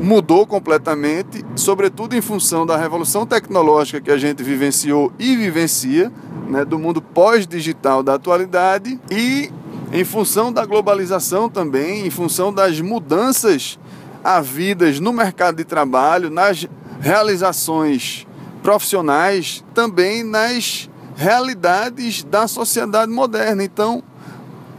mudou 0.00 0.46
completamente, 0.46 1.44
sobretudo 1.54 2.16
em 2.16 2.22
função 2.22 2.64
da 2.64 2.76
revolução 2.76 3.26
tecnológica 3.26 4.00
que 4.00 4.10
a 4.10 4.16
gente 4.16 4.42
vivenciou 4.42 5.12
e 5.18 5.36
vivencia, 5.36 6.10
né, 6.48 6.64
do 6.64 6.78
mundo 6.78 7.02
pós-digital 7.02 8.02
da 8.02 8.14
atualidade 8.14 8.98
e 9.10 9.52
em 9.92 10.04
função 10.04 10.50
da 10.50 10.64
globalização 10.64 11.50
também, 11.50 12.06
em 12.06 12.10
função 12.10 12.52
das 12.52 12.80
mudanças 12.80 13.78
havidas 14.24 14.98
no 14.98 15.12
mercado 15.12 15.56
de 15.56 15.64
trabalho, 15.64 16.30
nas 16.30 16.66
realizações 17.00 18.26
profissionais, 18.62 19.62
também 19.74 20.24
nas 20.24 20.88
realidades 21.14 22.24
da 22.24 22.48
sociedade 22.48 23.12
moderna. 23.12 23.62
Então, 23.62 24.02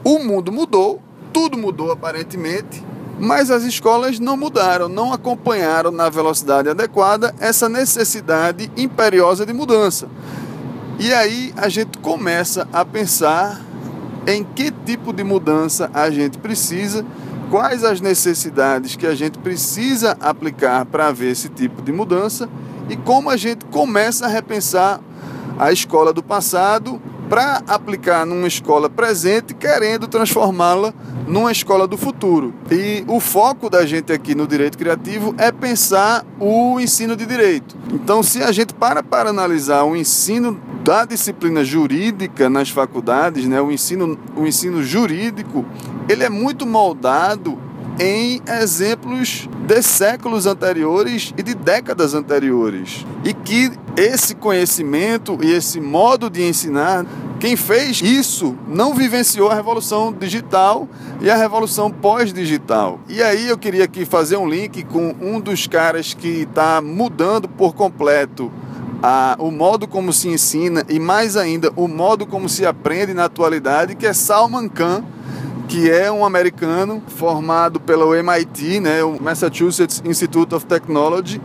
o 0.03 0.17
mundo 0.17 0.51
mudou, 0.51 1.01
tudo 1.31 1.57
mudou 1.57 1.91
aparentemente, 1.91 2.83
mas 3.19 3.51
as 3.51 3.63
escolas 3.63 4.19
não 4.19 4.35
mudaram, 4.35 4.89
não 4.89 5.13
acompanharam 5.13 5.91
na 5.91 6.09
velocidade 6.09 6.69
adequada 6.69 7.33
essa 7.39 7.69
necessidade 7.69 8.71
imperiosa 8.75 9.45
de 9.45 9.53
mudança. 9.53 10.07
E 10.99 11.13
aí 11.13 11.53
a 11.57 11.69
gente 11.69 11.97
começa 11.97 12.67
a 12.71 12.85
pensar 12.85 13.61
em 14.27 14.43
que 14.43 14.71
tipo 14.71 15.11
de 15.11 15.23
mudança 15.23 15.89
a 15.93 16.09
gente 16.09 16.37
precisa, 16.37 17.05
quais 17.49 17.83
as 17.83 17.99
necessidades 17.99 18.95
que 18.95 19.07
a 19.07 19.15
gente 19.15 19.37
precisa 19.39 20.17
aplicar 20.19 20.85
para 20.85 21.11
ver 21.11 21.31
esse 21.31 21.49
tipo 21.49 21.81
de 21.81 21.91
mudança 21.91 22.47
e 22.89 22.95
como 22.95 23.29
a 23.29 23.37
gente 23.37 23.65
começa 23.65 24.25
a 24.25 24.29
repensar 24.29 24.99
a 25.57 25.71
escola 25.71 26.13
do 26.13 26.23
passado 26.23 27.01
para 27.31 27.63
aplicar 27.65 28.25
numa 28.25 28.45
escola 28.45 28.89
presente, 28.89 29.53
querendo 29.53 30.05
transformá-la 30.05 30.93
numa 31.25 31.49
escola 31.49 31.87
do 31.87 31.97
futuro. 31.97 32.53
E 32.69 33.05
o 33.07 33.21
foco 33.21 33.69
da 33.69 33.85
gente 33.85 34.11
aqui 34.11 34.35
no 34.35 34.45
direito 34.45 34.77
criativo 34.77 35.33
é 35.37 35.49
pensar 35.49 36.25
o 36.37 36.77
ensino 36.77 37.15
de 37.15 37.25
direito. 37.25 37.77
Então, 37.93 38.21
se 38.21 38.43
a 38.43 38.51
gente 38.51 38.73
para 38.73 39.01
para 39.01 39.29
analisar 39.29 39.85
o 39.85 39.95
ensino 39.95 40.59
da 40.83 41.05
disciplina 41.05 41.63
jurídica 41.63 42.49
nas 42.49 42.69
faculdades, 42.69 43.45
né, 43.45 43.61
o 43.61 43.71
ensino 43.71 44.19
o 44.35 44.45
ensino 44.45 44.83
jurídico, 44.83 45.65
ele 46.09 46.25
é 46.25 46.29
muito 46.29 46.65
moldado 46.65 47.57
em 48.01 48.41
exemplos 48.47 49.47
de 49.67 49.83
séculos 49.83 50.47
anteriores 50.47 51.31
e 51.37 51.43
de 51.43 51.53
décadas 51.53 52.15
anteriores. 52.15 53.05
E 53.23 53.31
que 53.31 53.71
esse 53.95 54.33
conhecimento 54.33 55.37
e 55.39 55.51
esse 55.51 55.79
modo 55.79 56.27
de 56.27 56.41
ensinar, 56.41 57.05
quem 57.39 57.55
fez 57.55 58.01
isso 58.01 58.57
não 58.67 58.95
vivenciou 58.95 59.51
a 59.51 59.53
revolução 59.53 60.11
digital 60.11 60.89
e 61.21 61.29
a 61.29 61.35
revolução 61.35 61.91
pós-digital. 61.91 62.99
E 63.07 63.21
aí 63.21 63.47
eu 63.47 63.57
queria 63.57 63.83
aqui 63.83 64.03
fazer 64.03 64.35
um 64.35 64.49
link 64.49 64.83
com 64.85 65.15
um 65.21 65.39
dos 65.39 65.67
caras 65.67 66.15
que 66.15 66.47
está 66.49 66.81
mudando 66.81 67.47
por 67.47 67.75
completo 67.75 68.51
a, 69.03 69.35
o 69.37 69.51
modo 69.51 69.87
como 69.87 70.11
se 70.11 70.27
ensina 70.27 70.83
e 70.89 70.99
mais 70.99 71.37
ainda 71.37 71.71
o 71.75 71.87
modo 71.87 72.25
como 72.25 72.49
se 72.49 72.65
aprende 72.65 73.13
na 73.13 73.25
atualidade, 73.25 73.93
que 73.93 74.07
é 74.07 74.13
Salman 74.13 74.67
Khan 74.67 75.03
que 75.71 75.89
é 75.89 76.11
um 76.11 76.25
americano 76.25 77.01
formado 77.07 77.79
pelo 77.79 78.13
MIT, 78.13 78.81
né, 78.81 79.01
o 79.05 79.17
Massachusetts 79.21 80.03
Institute 80.03 80.53
of 80.53 80.65
Technology, 80.65 81.41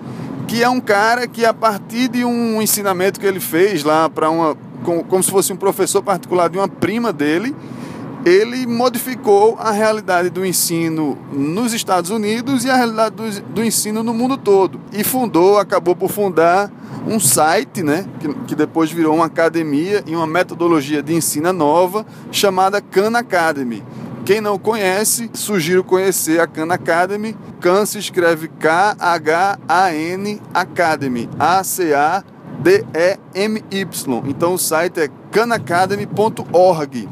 que 0.48 0.64
é 0.64 0.68
um 0.68 0.80
cara 0.80 1.28
que 1.28 1.44
a 1.44 1.54
partir 1.54 2.08
de 2.08 2.24
um 2.24 2.60
ensinamento 2.60 3.20
que 3.20 3.26
ele 3.26 3.38
fez 3.38 3.84
lá 3.84 4.10
para 4.10 4.28
uma 4.28 4.56
como, 4.82 5.04
como 5.04 5.22
se 5.22 5.30
fosse 5.30 5.52
um 5.52 5.56
professor 5.56 6.02
particular 6.02 6.50
de 6.50 6.58
uma 6.58 6.66
prima 6.66 7.12
dele, 7.12 7.54
ele 8.24 8.66
modificou 8.66 9.56
a 9.60 9.70
realidade 9.70 10.28
do 10.28 10.44
ensino 10.44 11.16
nos 11.32 11.72
Estados 11.72 12.10
Unidos 12.10 12.64
e 12.64 12.70
a 12.70 12.74
realidade 12.74 13.14
do, 13.14 13.40
do 13.54 13.64
ensino 13.64 14.02
no 14.02 14.12
mundo 14.12 14.36
todo. 14.36 14.80
E 14.92 15.04
fundou, 15.04 15.56
acabou 15.56 15.94
por 15.94 16.10
fundar 16.10 16.68
um 17.06 17.20
site, 17.20 17.84
né, 17.84 18.04
que, 18.18 18.34
que, 18.48 18.54
depois 18.56 18.90
virou 18.90 19.14
uma 19.14 19.26
academia 19.26 20.02
e 20.04 20.16
uma 20.16 20.26
metodologia 20.26 21.00
de 21.00 21.14
ensino 21.14 21.52
nova 21.52 22.04
chamada 22.32 22.80
Khan 22.80 23.16
Academy. 23.16 23.84
Quem 24.26 24.40
não 24.40 24.58
conhece, 24.58 25.30
sugiro 25.34 25.84
conhecer 25.84 26.40
a 26.40 26.48
Khan 26.48 26.72
Academy. 26.72 27.36
Khan 27.60 27.86
se 27.86 28.00
escreve 28.00 28.48
K-H-A-N 28.48 30.42
Academy. 30.52 31.30
A-C-A-D-E-M-Y. 31.38 32.24
Então 34.26 34.54
o 34.54 34.58
site 34.58 34.98
é 34.98 35.08
khanacademy.org. 35.30 37.08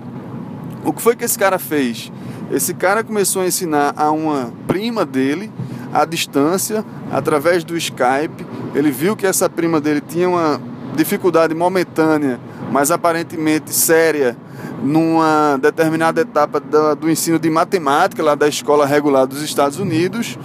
O 0.85 0.92
que 0.92 1.00
foi 1.00 1.14
que 1.14 1.25
esse 1.25 1.38
cara 1.38 1.56
fez? 1.56 2.11
Esse 2.50 2.75
cara 2.75 3.04
começou 3.04 3.42
a 3.42 3.47
ensinar 3.47 3.94
a 3.97 4.11
uma 4.11 4.52
prima 4.66 5.06
dele 5.06 5.52
à 5.92 6.04
distância, 6.04 6.85
através 7.12 7.62
do 7.62 7.76
Skype. 7.76 8.44
Ele 8.75 8.90
viu 8.90 9.14
que 9.14 9.25
essa 9.25 9.49
prima 9.49 9.80
dele 9.80 10.00
tinha 10.00 10.28
uma 10.28 10.61
dificuldade 10.97 11.54
momentânea, 11.54 12.40
mas 12.73 12.90
aparentemente 12.90 13.73
séria 13.73 14.37
numa 14.83 15.59
determinada 15.61 16.21
etapa 16.21 16.61
do, 16.61 17.11
ensino 17.11 17.38
de 17.38 17.49
matemática 17.50 18.23
lá 18.23 18.35
da 18.35 18.49
escola 18.49 18.87
regular 18.87 19.26
dos 19.26 19.42
Estados 19.42 19.78
Unidos 19.78 20.38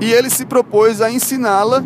e 0.00 0.12
ele 0.12 0.28
se 0.30 0.44
propôs 0.44 1.00
a 1.00 1.10
ensiná-la 1.10 1.82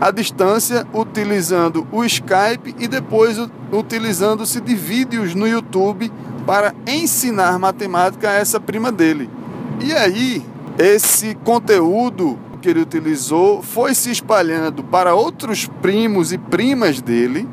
à 0.00 0.10
distância 0.10 0.86
utilizando 0.92 1.86
o 1.90 2.04
Skype 2.04 2.74
e 2.78 2.86
depois 2.86 3.38
utilizando-se 3.72 4.60
de 4.60 4.74
vídeos 4.74 5.34
no 5.34 5.48
YouTube 5.48 6.12
para 6.46 6.74
ensinar 6.86 7.58
matemática 7.58 8.30
a 8.30 8.34
essa 8.34 8.60
prima 8.60 8.92
dele. 8.92 9.28
E 9.80 9.92
aí, 9.92 10.42
esse 10.78 11.34
conteúdo 11.36 12.38
que 12.60 12.68
ele 12.68 12.80
utilizou 12.80 13.62
foi 13.62 13.94
se 13.94 14.10
espalhando 14.10 14.82
para 14.82 15.14
outros 15.14 15.66
primos 15.80 16.32
e 16.32 16.38
primas 16.38 17.00
dele. 17.00 17.48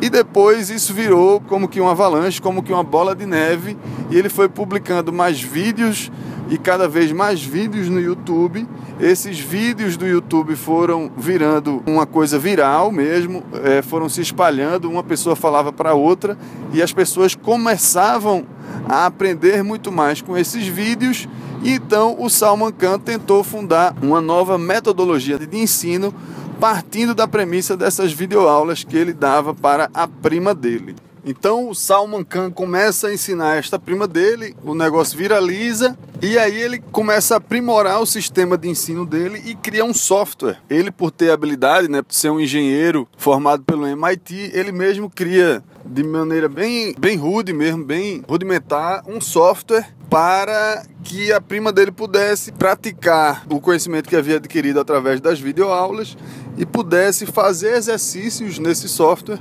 E 0.00 0.08
depois 0.08 0.70
isso 0.70 0.94
virou 0.94 1.40
como 1.40 1.68
que 1.68 1.80
uma 1.80 1.90
avalanche, 1.90 2.40
como 2.40 2.62
que 2.62 2.72
uma 2.72 2.84
bola 2.84 3.16
de 3.16 3.26
neve, 3.26 3.76
e 4.10 4.16
ele 4.16 4.28
foi 4.28 4.48
publicando 4.48 5.12
mais 5.12 5.40
vídeos 5.40 6.10
e 6.48 6.56
cada 6.56 6.88
vez 6.88 7.10
mais 7.10 7.42
vídeos 7.42 7.88
no 7.88 8.00
YouTube. 8.00 8.66
Esses 9.00 9.38
vídeos 9.38 9.96
do 9.96 10.06
YouTube 10.06 10.54
foram 10.54 11.10
virando 11.16 11.82
uma 11.84 12.06
coisa 12.06 12.38
viral 12.38 12.92
mesmo, 12.92 13.42
é, 13.64 13.82
foram 13.82 14.08
se 14.08 14.20
espalhando, 14.20 14.88
uma 14.88 15.02
pessoa 15.02 15.34
falava 15.34 15.72
para 15.72 15.94
outra 15.94 16.38
e 16.72 16.80
as 16.80 16.92
pessoas 16.92 17.34
começavam 17.34 18.46
a 18.88 19.06
aprender 19.06 19.62
muito 19.64 19.90
mais 19.90 20.22
com 20.22 20.36
esses 20.36 20.66
vídeos. 20.66 21.28
E 21.62 21.72
então 21.72 22.16
o 22.20 22.30
Salman 22.30 22.70
Khan 22.70 23.00
tentou 23.00 23.42
fundar 23.42 23.94
uma 24.00 24.20
nova 24.20 24.56
metodologia 24.56 25.38
de 25.38 25.58
ensino 25.58 26.14
partindo 26.60 27.14
da 27.14 27.28
premissa 27.28 27.76
dessas 27.76 28.12
videoaulas 28.12 28.82
que 28.82 28.96
ele 28.96 29.12
dava 29.12 29.54
para 29.54 29.88
a 29.94 30.08
prima 30.08 30.54
dele. 30.54 30.96
Então 31.24 31.68
o 31.68 31.74
Salman 31.74 32.24
Khan 32.24 32.50
começa 32.50 33.08
a 33.08 33.12
ensinar 33.12 33.56
esta 33.56 33.78
prima 33.78 34.08
dele, 34.08 34.56
o 34.64 34.74
negócio 34.74 35.18
viraliza 35.18 35.96
e 36.22 36.38
aí 36.38 36.60
ele 36.60 36.78
começa 36.90 37.34
a 37.34 37.36
aprimorar 37.36 38.00
o 38.00 38.06
sistema 38.06 38.56
de 38.56 38.68
ensino 38.68 39.04
dele 39.04 39.42
e 39.44 39.54
cria 39.54 39.84
um 39.84 39.92
software. 39.92 40.58
Ele, 40.70 40.90
por 40.90 41.10
ter 41.10 41.30
habilidade, 41.30 41.88
né, 41.88 42.02
por 42.02 42.14
ser 42.14 42.30
um 42.30 42.40
engenheiro 42.40 43.06
formado 43.16 43.62
pelo 43.62 43.86
MIT, 43.86 44.52
ele 44.54 44.72
mesmo 44.72 45.10
cria 45.10 45.62
de 45.84 46.02
maneira 46.02 46.48
bem, 46.48 46.94
bem 46.98 47.16
rude 47.16 47.52
mesmo, 47.52 47.84
bem 47.84 48.22
rudimentar, 48.26 49.02
um 49.06 49.20
software 49.20 49.94
para 50.08 50.84
que 51.04 51.30
a 51.30 51.40
prima 51.40 51.70
dele 51.70 51.92
pudesse 51.92 52.50
praticar 52.52 53.44
o 53.48 53.60
conhecimento 53.60 54.08
que 54.08 54.16
havia 54.16 54.36
adquirido 54.36 54.80
através 54.80 55.20
das 55.20 55.38
videoaulas 55.38 56.16
e 56.58 56.66
pudesse 56.66 57.24
fazer 57.24 57.76
exercícios 57.76 58.58
nesse 58.58 58.88
software 58.88 59.38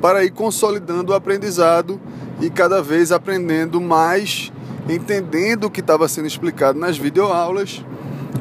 para 0.00 0.24
ir 0.24 0.30
consolidando 0.30 1.12
o 1.12 1.14
aprendizado 1.14 2.00
e 2.40 2.48
cada 2.48 2.82
vez 2.82 3.12
aprendendo 3.12 3.80
mais, 3.80 4.50
entendendo 4.88 5.64
o 5.64 5.70
que 5.70 5.80
estava 5.80 6.08
sendo 6.08 6.26
explicado 6.26 6.78
nas 6.78 6.96
videoaulas 6.96 7.84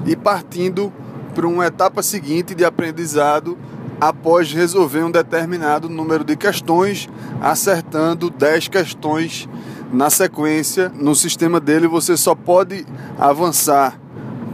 e 0.05 0.15
partindo 0.15 0.91
para 1.35 1.45
uma 1.45 1.65
etapa 1.67 2.01
seguinte 2.01 2.55
de 2.55 2.63
aprendizado 2.63 3.57
após 3.99 4.51
resolver 4.51 5.03
um 5.03 5.11
determinado 5.11 5.89
número 5.89 6.23
de 6.23 6.35
questões, 6.37 7.09
acertando 7.41 8.29
10 8.29 8.69
questões 8.69 9.49
na 9.91 10.09
sequência. 10.09 10.91
No 10.95 11.13
sistema 11.13 11.59
dele 11.59 11.87
você 11.87 12.15
só 12.15 12.33
pode 12.33 12.85
avançar 13.19 13.99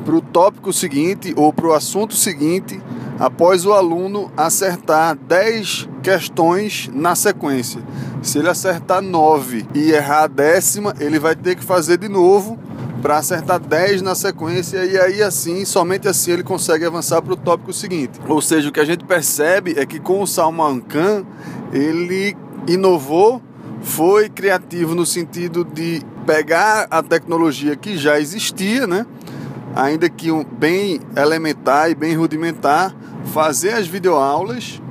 para 0.05 0.15
o 0.15 0.21
tópico 0.21 0.73
seguinte 0.73 1.33
ou 1.35 1.53
para 1.53 1.67
o 1.67 1.73
assunto 1.73 2.15
seguinte 2.15 2.81
após 3.19 3.65
o 3.65 3.73
aluno 3.73 4.31
acertar 4.37 5.15
10 5.15 5.89
questões 6.01 6.89
na 6.93 7.15
sequência. 7.15 7.81
Se 8.21 8.39
ele 8.39 8.49
acertar 8.49 9.01
9 9.01 9.65
e 9.75 9.91
errar 9.91 10.23
a 10.23 10.27
décima, 10.27 10.95
ele 10.99 11.19
vai 11.19 11.35
ter 11.35 11.55
que 11.55 11.63
fazer 11.63 11.97
de 11.97 12.07
novo 12.07 12.57
para 13.01 13.17
acertar 13.17 13.59
10 13.59 14.01
na 14.01 14.13
sequência 14.13 14.83
e 14.83 14.97
aí 14.97 15.21
assim, 15.21 15.63
somente 15.63 16.07
assim 16.07 16.31
ele 16.31 16.43
consegue 16.43 16.85
avançar 16.85 17.21
para 17.21 17.33
o 17.33 17.37
tópico 17.37 17.73
seguinte. 17.73 18.19
Ou 18.27 18.41
seja, 18.41 18.69
o 18.69 18.71
que 18.71 18.79
a 18.79 18.85
gente 18.85 19.05
percebe 19.05 19.75
é 19.77 19.85
que 19.85 19.99
com 19.99 20.21
o 20.21 20.27
Salman 20.27 20.79
Khan, 20.81 21.25
ele 21.71 22.35
inovou, 22.67 23.41
foi 23.81 24.29
criativo 24.29 24.95
no 24.95 25.05
sentido 25.05 25.63
de 25.63 26.01
pegar 26.25 26.87
a 26.91 27.01
tecnologia 27.01 27.75
que 27.75 27.97
já 27.97 28.19
existia, 28.19 28.85
né? 28.85 29.05
Ainda 29.75 30.09
que 30.09 30.29
bem 30.51 30.99
elementar 31.15 31.89
e 31.89 31.95
bem 31.95 32.15
rudimentar, 32.15 32.93
fazer 33.25 33.73
as 33.73 33.87
videoaulas, 33.87 34.81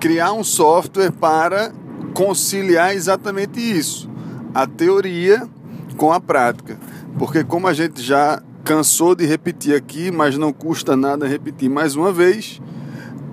criar 0.00 0.32
um 0.32 0.44
software 0.44 1.12
para 1.12 1.72
conciliar 2.14 2.94
exatamente 2.94 3.60
isso, 3.60 4.08
a 4.54 4.66
teoria 4.66 5.48
com 5.96 6.12
a 6.12 6.20
prática. 6.20 6.78
Porque 7.18 7.44
como 7.44 7.66
a 7.66 7.72
gente 7.72 8.02
já 8.02 8.42
cansou 8.64 9.14
de 9.14 9.26
repetir 9.26 9.74
aqui, 9.74 10.10
mas 10.10 10.38
não 10.38 10.52
custa 10.52 10.96
nada 10.96 11.26
repetir 11.26 11.68
mais 11.68 11.96
uma 11.96 12.12
vez, 12.12 12.60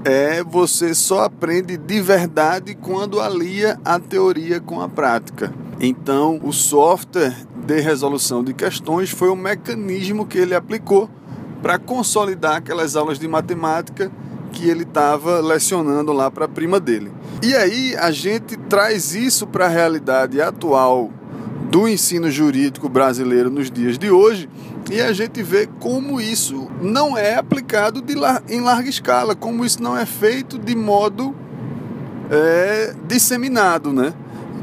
é 0.03 0.43
você 0.43 0.93
só 0.93 1.23
aprende 1.25 1.77
de 1.77 2.01
verdade 2.01 2.75
quando 2.75 3.19
alia 3.19 3.79
a 3.83 3.99
teoria 3.99 4.59
com 4.59 4.81
a 4.81 4.87
prática. 4.87 5.53
Então, 5.79 6.39
o 6.43 6.51
software 6.51 7.35
de 7.65 7.79
resolução 7.79 8.43
de 8.43 8.53
questões 8.53 9.09
foi 9.09 9.29
o 9.29 9.35
mecanismo 9.35 10.25
que 10.25 10.37
ele 10.37 10.55
aplicou 10.55 11.09
para 11.61 11.77
consolidar 11.77 12.57
aquelas 12.57 12.95
aulas 12.95 13.19
de 13.19 13.27
matemática 13.27 14.11
que 14.49 14.69
ele 14.69 14.83
estava 14.83 15.39
lecionando 15.39 16.11
lá 16.11 16.29
para 16.29 16.45
a 16.45 16.49
prima 16.49 16.79
dele. 16.79 17.11
E 17.41 17.55
aí 17.55 17.95
a 17.95 18.11
gente 18.11 18.57
traz 18.57 19.15
isso 19.15 19.47
para 19.47 19.65
a 19.65 19.69
realidade 19.69 20.41
atual 20.41 21.11
do 21.69 21.87
ensino 21.87 22.31
jurídico 22.31 22.89
brasileiro 22.89 23.49
nos 23.49 23.69
dias 23.69 23.97
de 23.97 24.09
hoje 24.09 24.49
e 24.89 24.99
a 24.99 25.13
gente 25.13 25.43
vê 25.43 25.67
como 25.79 26.19
isso 26.19 26.67
não 26.81 27.15
é 27.15 27.35
aplicado 27.35 28.03
lar 28.15 28.41
em 28.49 28.59
larga 28.59 28.89
escala, 28.89 29.35
como 29.35 29.63
isso 29.63 29.81
não 29.83 29.95
é 29.95 30.03
feito 30.03 30.57
de 30.57 30.75
modo 30.75 31.35
é, 32.31 32.95
disseminado, 33.07 33.93
né? 33.93 34.13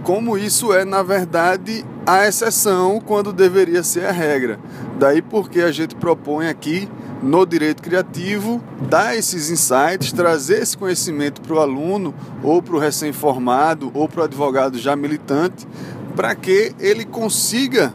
Como 0.03 0.37
isso 0.37 0.73
é, 0.73 0.85
na 0.85 1.03
verdade, 1.03 1.85
a 2.05 2.27
exceção 2.27 3.01
quando 3.01 3.33
deveria 3.33 3.85
ser 3.85 4.07
a 4.07 4.13
regra. 4.13 4.59
Daí 4.99 5.23
porque 5.23 5.61
a 5.61 5.71
gente 5.71 5.95
propõe 5.95 6.49
aqui 6.49 6.89
no 7.27 7.45
direito 7.45 7.83
criativo, 7.83 8.63
dar 8.89 9.17
esses 9.17 9.51
insights, 9.51 10.13
trazer 10.13 10.63
esse 10.63 10.79
conhecimento 10.79 11.41
para 11.41 11.55
o 11.55 11.59
aluno, 11.59 12.15
ou 12.43 12.63
para 12.63 12.77
o 12.77 12.79
recém-formado, 12.79 13.91
ou 13.93 14.09
para 14.09 14.21
o 14.21 14.25
advogado 14.25 14.79
já 14.79 14.95
militante, 14.95 15.67
para 16.15 16.35
que 16.37 16.73
ele 16.79 17.05
consiga, 17.05 17.93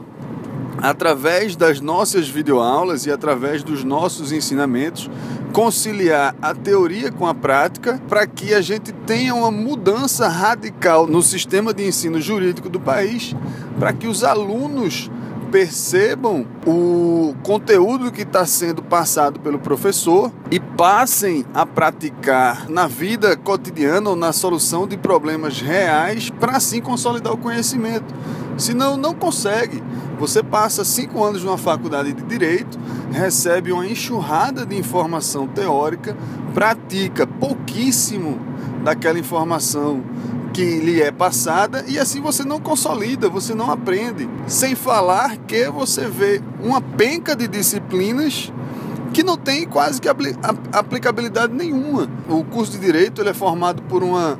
através 0.78 1.56
das 1.56 1.80
nossas 1.80 2.28
videoaulas 2.28 3.06
e 3.06 3.10
através 3.10 3.62
dos 3.62 3.82
nossos 3.82 4.32
ensinamentos, 4.32 5.10
conciliar 5.52 6.34
a 6.40 6.54
teoria 6.54 7.10
com 7.10 7.26
a 7.26 7.34
prática 7.34 8.00
para 8.08 8.26
que 8.26 8.52
a 8.52 8.60
gente 8.60 8.92
tenha 9.06 9.34
uma 9.34 9.50
mudança 9.50 10.28
radical 10.28 11.06
no 11.06 11.22
sistema 11.22 11.72
de 11.72 11.86
ensino 11.86 12.20
jurídico 12.20 12.68
do 12.68 12.80
país, 12.80 13.34
para 13.78 13.92
que 13.92 14.06
os 14.06 14.24
alunos 14.24 15.10
percebam 15.52 16.46
o 16.66 17.34
conteúdo 17.42 18.10
que 18.10 18.22
está 18.22 18.46
sendo 18.46 18.82
passado 18.82 19.38
pelo 19.38 19.58
professor 19.58 20.32
e 20.50 20.58
passem 20.58 21.44
a 21.52 21.66
praticar 21.66 22.70
na 22.70 22.86
vida 22.86 23.36
cotidiana 23.36 24.08
ou 24.08 24.16
na 24.16 24.32
solução 24.32 24.88
de 24.88 24.96
problemas 24.96 25.60
reais 25.60 26.30
para 26.30 26.56
assim 26.56 26.80
consolidar 26.80 27.34
o 27.34 27.36
conhecimento. 27.36 28.14
Senão, 28.56 28.96
não 28.96 29.12
consegue. 29.12 29.82
Você 30.18 30.42
passa 30.42 30.86
cinco 30.86 31.22
anos 31.22 31.44
numa 31.44 31.58
faculdade 31.58 32.14
de 32.14 32.22
direito, 32.22 32.78
recebe 33.10 33.72
uma 33.72 33.86
enxurrada 33.86 34.64
de 34.64 34.74
informação 34.76 35.46
teórica, 35.46 36.16
pratica 36.54 37.26
pouquíssimo 37.26 38.38
daquela 38.82 39.18
informação 39.18 40.02
que 40.52 40.80
lhe 40.80 41.00
é 41.00 41.10
passada 41.10 41.84
e 41.88 41.98
assim 41.98 42.20
você 42.20 42.44
não 42.44 42.60
consolida, 42.60 43.28
você 43.28 43.54
não 43.54 43.70
aprende. 43.70 44.28
Sem 44.46 44.74
falar 44.74 45.36
que 45.38 45.68
você 45.70 46.06
vê 46.06 46.42
uma 46.62 46.80
penca 46.80 47.34
de 47.34 47.48
disciplinas 47.48 48.52
que 49.12 49.22
não 49.22 49.36
tem 49.36 49.66
quase 49.66 50.00
que 50.00 50.08
aplicabilidade 50.72 51.52
nenhuma. 51.52 52.08
O 52.28 52.44
curso 52.44 52.72
de 52.72 52.78
direito 52.78 53.20
ele 53.20 53.30
é 53.30 53.34
formado 53.34 53.82
por 53.82 54.02
uma 54.02 54.38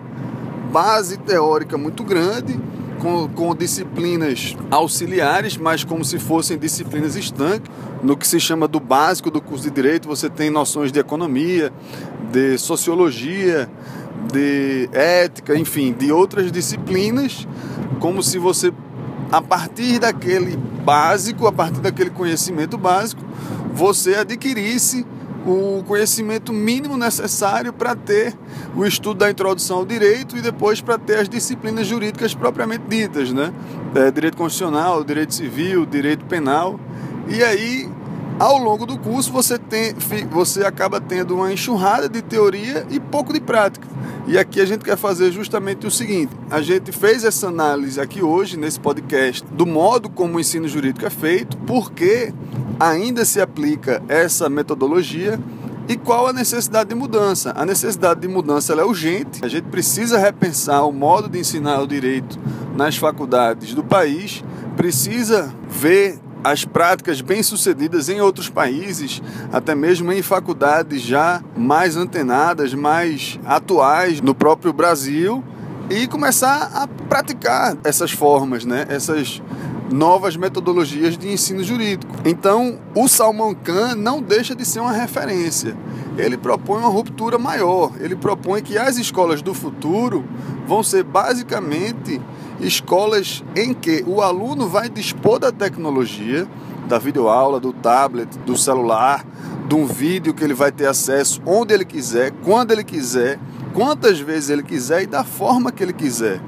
base 0.70 1.18
teórica 1.18 1.77
muito 1.77 2.03
grande, 2.03 2.59
com, 3.02 3.28
com 3.28 3.54
disciplinas 3.54 4.56
auxiliares, 4.70 5.56
mas 5.56 5.82
como 5.82 6.04
se 6.04 6.20
fossem 6.20 6.56
disciplinas 6.56 7.16
estanques. 7.16 7.68
No 8.00 8.16
que 8.16 8.26
se 8.26 8.38
chama 8.38 8.68
do 8.68 8.78
básico 8.78 9.28
do 9.28 9.40
curso 9.40 9.64
de 9.64 9.70
direito, 9.70 10.06
você 10.06 10.30
tem 10.30 10.48
noções 10.48 10.92
de 10.92 11.00
economia, 11.00 11.72
de 12.30 12.56
sociologia, 12.58 13.68
de 14.32 14.88
ética, 14.92 15.58
enfim, 15.58 15.92
de 15.92 16.12
outras 16.12 16.52
disciplinas, 16.52 17.46
como 17.98 18.22
se 18.22 18.38
você, 18.38 18.72
a 19.32 19.42
partir 19.42 19.98
daquele 19.98 20.56
básico, 20.56 21.48
a 21.48 21.52
partir 21.52 21.80
daquele 21.80 22.10
conhecimento 22.10 22.78
básico, 22.78 23.22
você 23.74 24.14
adquirisse 24.14 25.04
o 25.46 25.83
conhecimento 25.87 26.52
mínimo 26.52 26.96
necessário 26.96 27.72
para 27.72 27.96
ter 27.96 28.35
o 28.76 28.85
estudo 28.85 29.18
da 29.18 29.31
introdução 29.31 29.78
ao 29.78 29.87
direito 29.87 30.37
e 30.37 30.40
depois 30.40 30.81
para 30.81 30.98
ter 30.98 31.18
as 31.18 31.28
disciplinas 31.28 31.87
jurídicas 31.87 32.35
propriamente 32.35 32.85
ditas, 32.88 33.33
né? 33.33 33.52
É, 33.94 34.11
direito 34.11 34.37
constitucional, 34.37 35.02
direito 35.02 35.35
civil, 35.35 35.85
direito 35.85 36.24
penal. 36.26 36.78
E 37.28 37.42
aí 37.42 37.90
ao 38.38 38.59
longo 38.59 38.87
do 38.87 38.98
curso 38.98 39.31
você, 39.31 39.59
tem, 39.59 39.94
você 40.31 40.64
acaba 40.64 41.00
tendo 41.00 41.35
uma 41.37 41.52
enxurrada 41.52 42.09
de 42.09 42.22
teoria 42.22 42.87
e 42.90 42.98
pouco 42.98 43.33
de 43.33 43.40
prática. 43.40 43.87
E 44.26 44.38
aqui 44.38 44.61
a 44.61 44.64
gente 44.64 44.85
quer 44.85 44.96
fazer 44.96 45.31
justamente 45.31 45.87
o 45.87 45.90
seguinte: 45.90 46.33
a 46.50 46.61
gente 46.61 46.92
fez 46.92 47.24
essa 47.24 47.48
análise 47.48 48.00
aqui 48.00 48.22
hoje, 48.22 48.57
nesse 48.57 48.81
podcast, 48.81 49.44
do 49.52 49.66
modo 49.66 50.09
como 50.09 50.37
o 50.37 50.40
ensino 50.40 50.66
jurídico 50.66 51.07
é 51.07 51.11
feito, 51.11 51.57
porque 51.59 52.33
ainda 52.78 53.24
se 53.24 53.40
aplica 53.40 54.02
essa 54.08 54.48
metodologia 54.48 55.38
E 55.88 55.96
qual 55.96 56.28
a 56.28 56.32
necessidade 56.32 56.90
de 56.90 56.94
mudança? 56.94 57.52
A 57.56 57.66
necessidade 57.66 58.20
de 58.20 58.28
mudança 58.28 58.72
é 58.72 58.85
urgente. 58.85 59.44
A 59.44 59.48
gente 59.48 59.64
precisa 59.64 60.16
repensar 60.16 60.87
o 60.87 60.92
modo 60.92 61.28
de 61.28 61.38
ensinar 61.38 61.80
o 61.80 61.87
direito 61.87 62.38
nas 62.76 62.96
faculdades 62.96 63.74
do 63.74 63.82
país, 63.82 64.44
precisa 64.76 65.52
ver 65.68 66.18
as 66.44 66.64
práticas 66.64 67.20
bem-sucedidas 67.20 68.08
em 68.08 68.20
outros 68.20 68.48
países, 68.48 69.22
até 69.52 69.74
mesmo 69.74 70.12
em 70.12 70.22
faculdades 70.22 71.00
já 71.00 71.42
mais 71.56 71.96
antenadas, 71.96 72.74
mais 72.74 73.38
atuais 73.44 74.20
no 74.20 74.35
próprio 74.35 74.72
Brasil, 74.72 75.42
e 75.88 76.06
começar 76.06 76.70
a 76.74 76.87
praticar 76.87 77.76
essas 77.85 78.12
formas, 78.12 78.64
né? 78.64 78.87
essas 78.88 79.42
novas 79.92 80.37
metodologias 80.37 81.16
de 81.16 81.31
ensino 81.31 81.62
jurídico. 81.62 82.12
Então, 82.24 82.78
o 82.94 83.07
Salman 83.07 83.55
Khan 83.55 83.94
não 83.94 84.22
deixa 84.22 84.55
de 84.55 84.64
ser 84.64 84.81
uma 84.81 84.92
referência. 84.92 85.76
Ele 86.16 86.37
propõe 86.37 86.81
uma 86.81 86.88
ruptura 86.88 87.38
maior. 87.38 87.92
Ele 88.00 88.16
propõe 88.16 88.62
que 88.62 88.76
as 88.76 88.96
escolas 88.96 89.42
do 89.42 89.55
futuro 89.55 90.24
vão 90.66 90.83
ser 90.83 91.05
basicamente 91.05 92.20
escolas 92.61 93.42
em 93.55 93.72
que 93.74 94.05
o 94.07 94.20
aluno 94.20 94.68
vai 94.68 94.88
dispor 94.88 95.38
da 95.38 95.52
tecnologia, 95.52 96.46
da 96.88 96.98
videoaula, 96.98 97.61
do 97.61 97.72
tablet, 97.72 98.28
do 98.40 98.57
celular, 98.57 99.24
de 99.68 99.74
um 99.74 99.87
vídeo 99.87 100.35
que 100.35 100.44
ele 100.44 100.55
vai 100.55 100.70
ter 100.70 100.87
acesso 100.87 101.40
onde 101.46 101.72
ele 101.72 101.85
quiser, 101.85 102.33
quando 102.44 102.72
ele 102.72 102.85
quiser, 102.85 103.38
quantas 103.72 104.20
vezes 104.20 104.50
ele 104.50 104.62
quiser 104.62 105.02
e 105.02 105.07
da 105.07 105.24
forma 105.24 105.72
que 105.72 105.83
ele 105.83 105.92
quiser. 105.92 106.40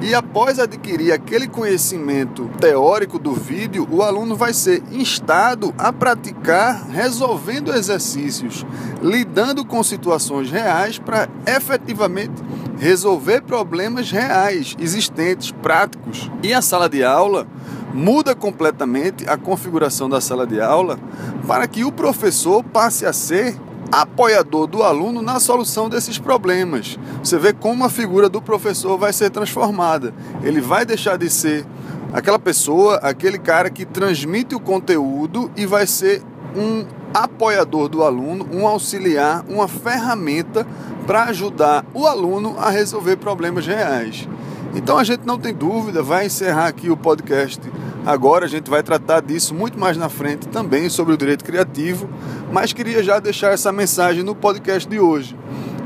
E 0.00 0.14
após 0.14 0.60
adquirir 0.60 1.12
aquele 1.12 1.48
conhecimento 1.48 2.48
teórico 2.60 3.18
do 3.18 3.32
vídeo, 3.32 3.86
o 3.90 4.00
aluno 4.00 4.36
vai 4.36 4.54
ser 4.54 4.80
instado 4.92 5.74
a 5.76 5.92
praticar 5.92 6.86
resolvendo 6.88 7.74
exercícios, 7.74 8.64
lidando 9.02 9.64
com 9.64 9.82
situações 9.82 10.50
reais 10.52 10.98
para 10.98 11.28
efetivamente 11.44 12.40
resolver 12.78 13.42
problemas 13.42 14.08
reais, 14.10 14.76
existentes, 14.78 15.50
práticos. 15.50 16.30
E 16.44 16.54
a 16.54 16.62
sala 16.62 16.88
de 16.88 17.02
aula 17.02 17.44
muda 17.92 18.36
completamente 18.36 19.28
a 19.28 19.36
configuração 19.36 20.08
da 20.08 20.20
sala 20.20 20.46
de 20.46 20.60
aula 20.60 20.96
para 21.44 21.66
que 21.66 21.84
o 21.84 21.90
professor 21.90 22.62
passe 22.62 23.04
a 23.04 23.12
ser 23.12 23.58
apoiador 23.90 24.66
do 24.66 24.82
aluno 24.82 25.22
na 25.22 25.40
solução 25.40 25.88
desses 25.88 26.18
problemas. 26.18 26.98
Você 27.22 27.38
vê 27.38 27.52
como 27.52 27.84
a 27.84 27.90
figura 27.90 28.28
do 28.28 28.40
professor 28.40 28.98
vai 28.98 29.12
ser 29.12 29.30
transformada. 29.30 30.14
Ele 30.42 30.60
vai 30.60 30.84
deixar 30.84 31.16
de 31.16 31.30
ser 31.30 31.64
aquela 32.12 32.38
pessoa, 32.38 32.96
aquele 32.96 33.38
cara 33.38 33.70
que 33.70 33.84
transmite 33.84 34.54
o 34.54 34.60
conteúdo 34.60 35.50
e 35.56 35.66
vai 35.66 35.86
ser 35.86 36.22
um 36.56 36.84
apoiador 37.12 37.88
do 37.88 38.02
aluno, 38.02 38.46
um 38.52 38.66
auxiliar, 38.66 39.44
uma 39.48 39.68
ferramenta 39.68 40.66
para 41.06 41.24
ajudar 41.24 41.84
o 41.94 42.06
aluno 42.06 42.56
a 42.58 42.70
resolver 42.70 43.16
problemas 43.16 43.66
reais. 43.66 44.28
Então 44.74 44.98
a 44.98 45.04
gente 45.04 45.24
não 45.24 45.38
tem 45.38 45.54
dúvida, 45.54 46.02
vai 46.02 46.26
encerrar 46.26 46.66
aqui 46.66 46.90
o 46.90 46.96
podcast 46.96 47.60
Agora 48.08 48.46
a 48.46 48.48
gente 48.48 48.70
vai 48.70 48.82
tratar 48.82 49.20
disso 49.20 49.54
muito 49.54 49.78
mais 49.78 49.94
na 49.98 50.08
frente 50.08 50.48
também 50.48 50.88
sobre 50.88 51.12
o 51.12 51.16
direito 51.16 51.44
criativo, 51.44 52.08
mas 52.50 52.72
queria 52.72 53.02
já 53.02 53.18
deixar 53.18 53.52
essa 53.52 53.70
mensagem 53.70 54.22
no 54.22 54.34
podcast 54.34 54.88
de 54.88 54.98
hoje, 54.98 55.36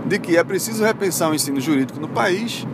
de 0.07 0.21
que 0.21 0.37
é 0.37 0.45
preciso 0.45 0.85
repensar 0.85 1.31
o 1.31 1.35
ensino 1.35 1.61
jurídico 1.61 1.99
no 1.99 2.07
país. 2.07 2.65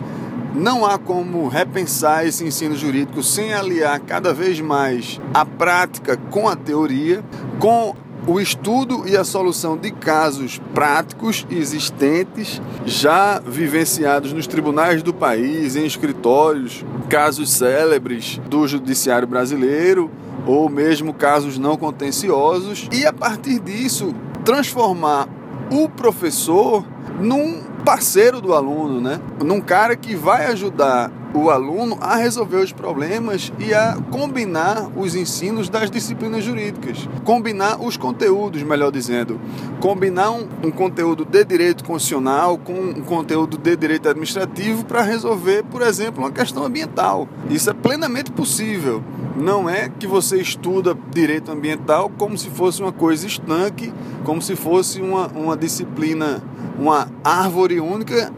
Não 0.54 0.84
há 0.84 0.98
como 0.98 1.48
repensar 1.48 2.26
esse 2.26 2.44
ensino 2.44 2.76
jurídico 2.76 3.22
sem 3.22 3.54
aliar 3.54 4.00
cada 4.00 4.34
vez 4.34 4.60
mais 4.60 5.18
a 5.32 5.46
prática 5.46 6.18
com 6.30 6.46
a 6.46 6.54
teoria, 6.54 7.24
com 7.58 7.96
o 8.28 8.38
estudo 8.38 9.08
e 9.08 9.16
a 9.16 9.24
solução 9.24 9.74
de 9.74 9.90
casos 9.90 10.60
práticos 10.74 11.46
existentes, 11.50 12.60
já 12.84 13.40
vivenciados 13.40 14.34
nos 14.34 14.46
tribunais 14.46 15.02
do 15.02 15.14
país, 15.14 15.76
em 15.76 15.86
escritórios, 15.86 16.84
casos 17.08 17.50
célebres 17.50 18.38
do 18.46 18.68
judiciário 18.68 19.26
brasileiro, 19.26 20.10
ou 20.46 20.68
mesmo 20.68 21.14
casos 21.14 21.58
não 21.58 21.78
contenciosos, 21.78 22.86
e 22.92 23.06
a 23.06 23.14
partir 23.14 23.60
disso 23.60 24.14
transformar 24.44 25.26
o 25.70 25.88
professor 25.88 26.84
num 27.18 27.62
parceiro 27.82 28.42
do 28.42 28.52
aluno, 28.52 29.00
né? 29.00 29.18
Num 29.42 29.60
cara 29.60 29.96
que 29.96 30.14
vai 30.14 30.46
ajudar 30.46 31.10
o 31.34 31.50
aluno 31.50 31.98
a 32.00 32.16
resolver 32.16 32.56
os 32.56 32.72
problemas 32.72 33.52
e 33.58 33.74
a 33.74 33.98
combinar 34.10 34.88
os 34.96 35.14
ensinos 35.14 35.68
das 35.68 35.90
disciplinas 35.90 36.44
jurídicas, 36.44 37.08
combinar 37.24 37.80
os 37.80 37.96
conteúdos, 37.96 38.62
melhor 38.62 38.90
dizendo, 38.90 39.40
combinar 39.80 40.30
um, 40.30 40.48
um 40.64 40.70
conteúdo 40.70 41.24
de 41.24 41.44
direito 41.44 41.84
constitucional 41.84 42.58
com 42.58 42.72
um 42.72 43.02
conteúdo 43.02 43.58
de 43.58 43.76
direito 43.76 44.08
administrativo 44.08 44.84
para 44.84 45.02
resolver, 45.02 45.64
por 45.64 45.82
exemplo, 45.82 46.22
uma 46.22 46.32
questão 46.32 46.64
ambiental. 46.64 47.28
Isso 47.50 47.70
é 47.70 47.74
plenamente 47.74 48.30
possível. 48.32 49.02
Não 49.36 49.68
é 49.68 49.88
que 49.88 50.06
você 50.06 50.40
estuda 50.40 50.96
direito 51.12 51.52
ambiental 51.52 52.10
como 52.18 52.36
se 52.36 52.48
fosse 52.50 52.82
uma 52.82 52.92
coisa 52.92 53.26
estanque, 53.26 53.92
como 54.24 54.42
se 54.42 54.56
fosse 54.56 55.00
uma, 55.00 55.28
uma 55.28 55.56
disciplina, 55.56 56.42
uma 56.78 57.08
árvore 57.22 57.78
única 57.78 58.32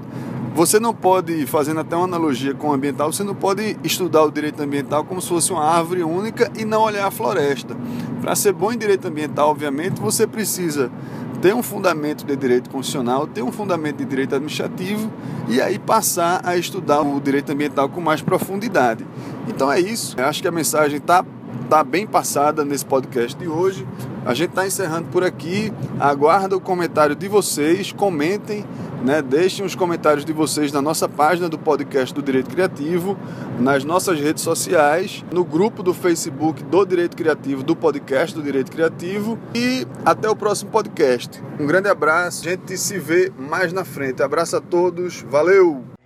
você 0.60 0.78
não 0.78 0.92
pode, 0.92 1.46
fazendo 1.46 1.80
até 1.80 1.96
uma 1.96 2.04
analogia 2.04 2.52
com 2.52 2.68
o 2.68 2.72
ambiental, 2.74 3.10
você 3.10 3.24
não 3.24 3.34
pode 3.34 3.78
estudar 3.82 4.24
o 4.24 4.30
direito 4.30 4.62
ambiental 4.62 5.02
como 5.04 5.18
se 5.18 5.28
fosse 5.28 5.50
uma 5.50 5.64
árvore 5.64 6.02
única 6.02 6.52
e 6.54 6.66
não 6.66 6.82
olhar 6.82 7.06
a 7.06 7.10
floresta. 7.10 7.74
Para 8.20 8.36
ser 8.36 8.52
bom 8.52 8.70
em 8.70 8.76
direito 8.76 9.08
ambiental, 9.08 9.48
obviamente, 9.48 9.98
você 9.98 10.26
precisa 10.26 10.92
ter 11.40 11.54
um 11.54 11.62
fundamento 11.62 12.26
de 12.26 12.36
direito 12.36 12.68
constitucional, 12.68 13.26
ter 13.26 13.42
um 13.42 13.50
fundamento 13.50 13.96
de 13.96 14.04
direito 14.04 14.34
administrativo 14.34 15.10
e 15.48 15.62
aí 15.62 15.78
passar 15.78 16.42
a 16.44 16.54
estudar 16.58 17.00
o 17.00 17.18
direito 17.18 17.50
ambiental 17.50 17.88
com 17.88 18.02
mais 18.02 18.20
profundidade. 18.20 19.06
Então 19.48 19.72
é 19.72 19.80
isso. 19.80 20.14
Eu 20.18 20.26
acho 20.26 20.42
que 20.42 20.48
a 20.48 20.52
mensagem 20.52 20.98
está 20.98 21.24
tá 21.70 21.82
bem 21.82 22.06
passada 22.06 22.66
nesse 22.66 22.84
podcast 22.84 23.34
de 23.34 23.48
hoje. 23.48 23.88
A 24.26 24.34
gente 24.34 24.50
está 24.50 24.66
encerrando 24.66 25.08
por 25.08 25.24
aqui. 25.24 25.72
Aguardo 25.98 26.56
o 26.56 26.60
comentário 26.60 27.16
de 27.16 27.28
vocês. 27.28 27.92
Comentem 27.92 28.66
né? 29.04 29.22
Deixem 29.22 29.64
os 29.64 29.74
comentários 29.74 30.24
de 30.24 30.32
vocês 30.32 30.72
na 30.72 30.82
nossa 30.82 31.08
página 31.08 31.48
do 31.48 31.58
podcast 31.58 32.14
do 32.14 32.22
Direito 32.22 32.50
Criativo, 32.50 33.16
nas 33.58 33.84
nossas 33.84 34.18
redes 34.20 34.42
sociais, 34.42 35.24
no 35.32 35.44
grupo 35.44 35.82
do 35.82 35.94
Facebook 35.94 36.62
do 36.64 36.84
Direito 36.84 37.16
Criativo, 37.16 37.62
do 37.62 37.76
podcast 37.76 38.34
do 38.34 38.42
Direito 38.42 38.70
Criativo 38.70 39.38
e 39.54 39.86
até 40.04 40.28
o 40.28 40.36
próximo 40.36 40.70
podcast. 40.70 41.42
Um 41.58 41.66
grande 41.66 41.88
abraço, 41.88 42.46
a 42.46 42.50
gente 42.50 42.76
se 42.76 42.98
vê 42.98 43.32
mais 43.38 43.72
na 43.72 43.84
frente. 43.84 44.22
Abraço 44.22 44.56
a 44.56 44.60
todos, 44.60 45.22
valeu! 45.28 45.99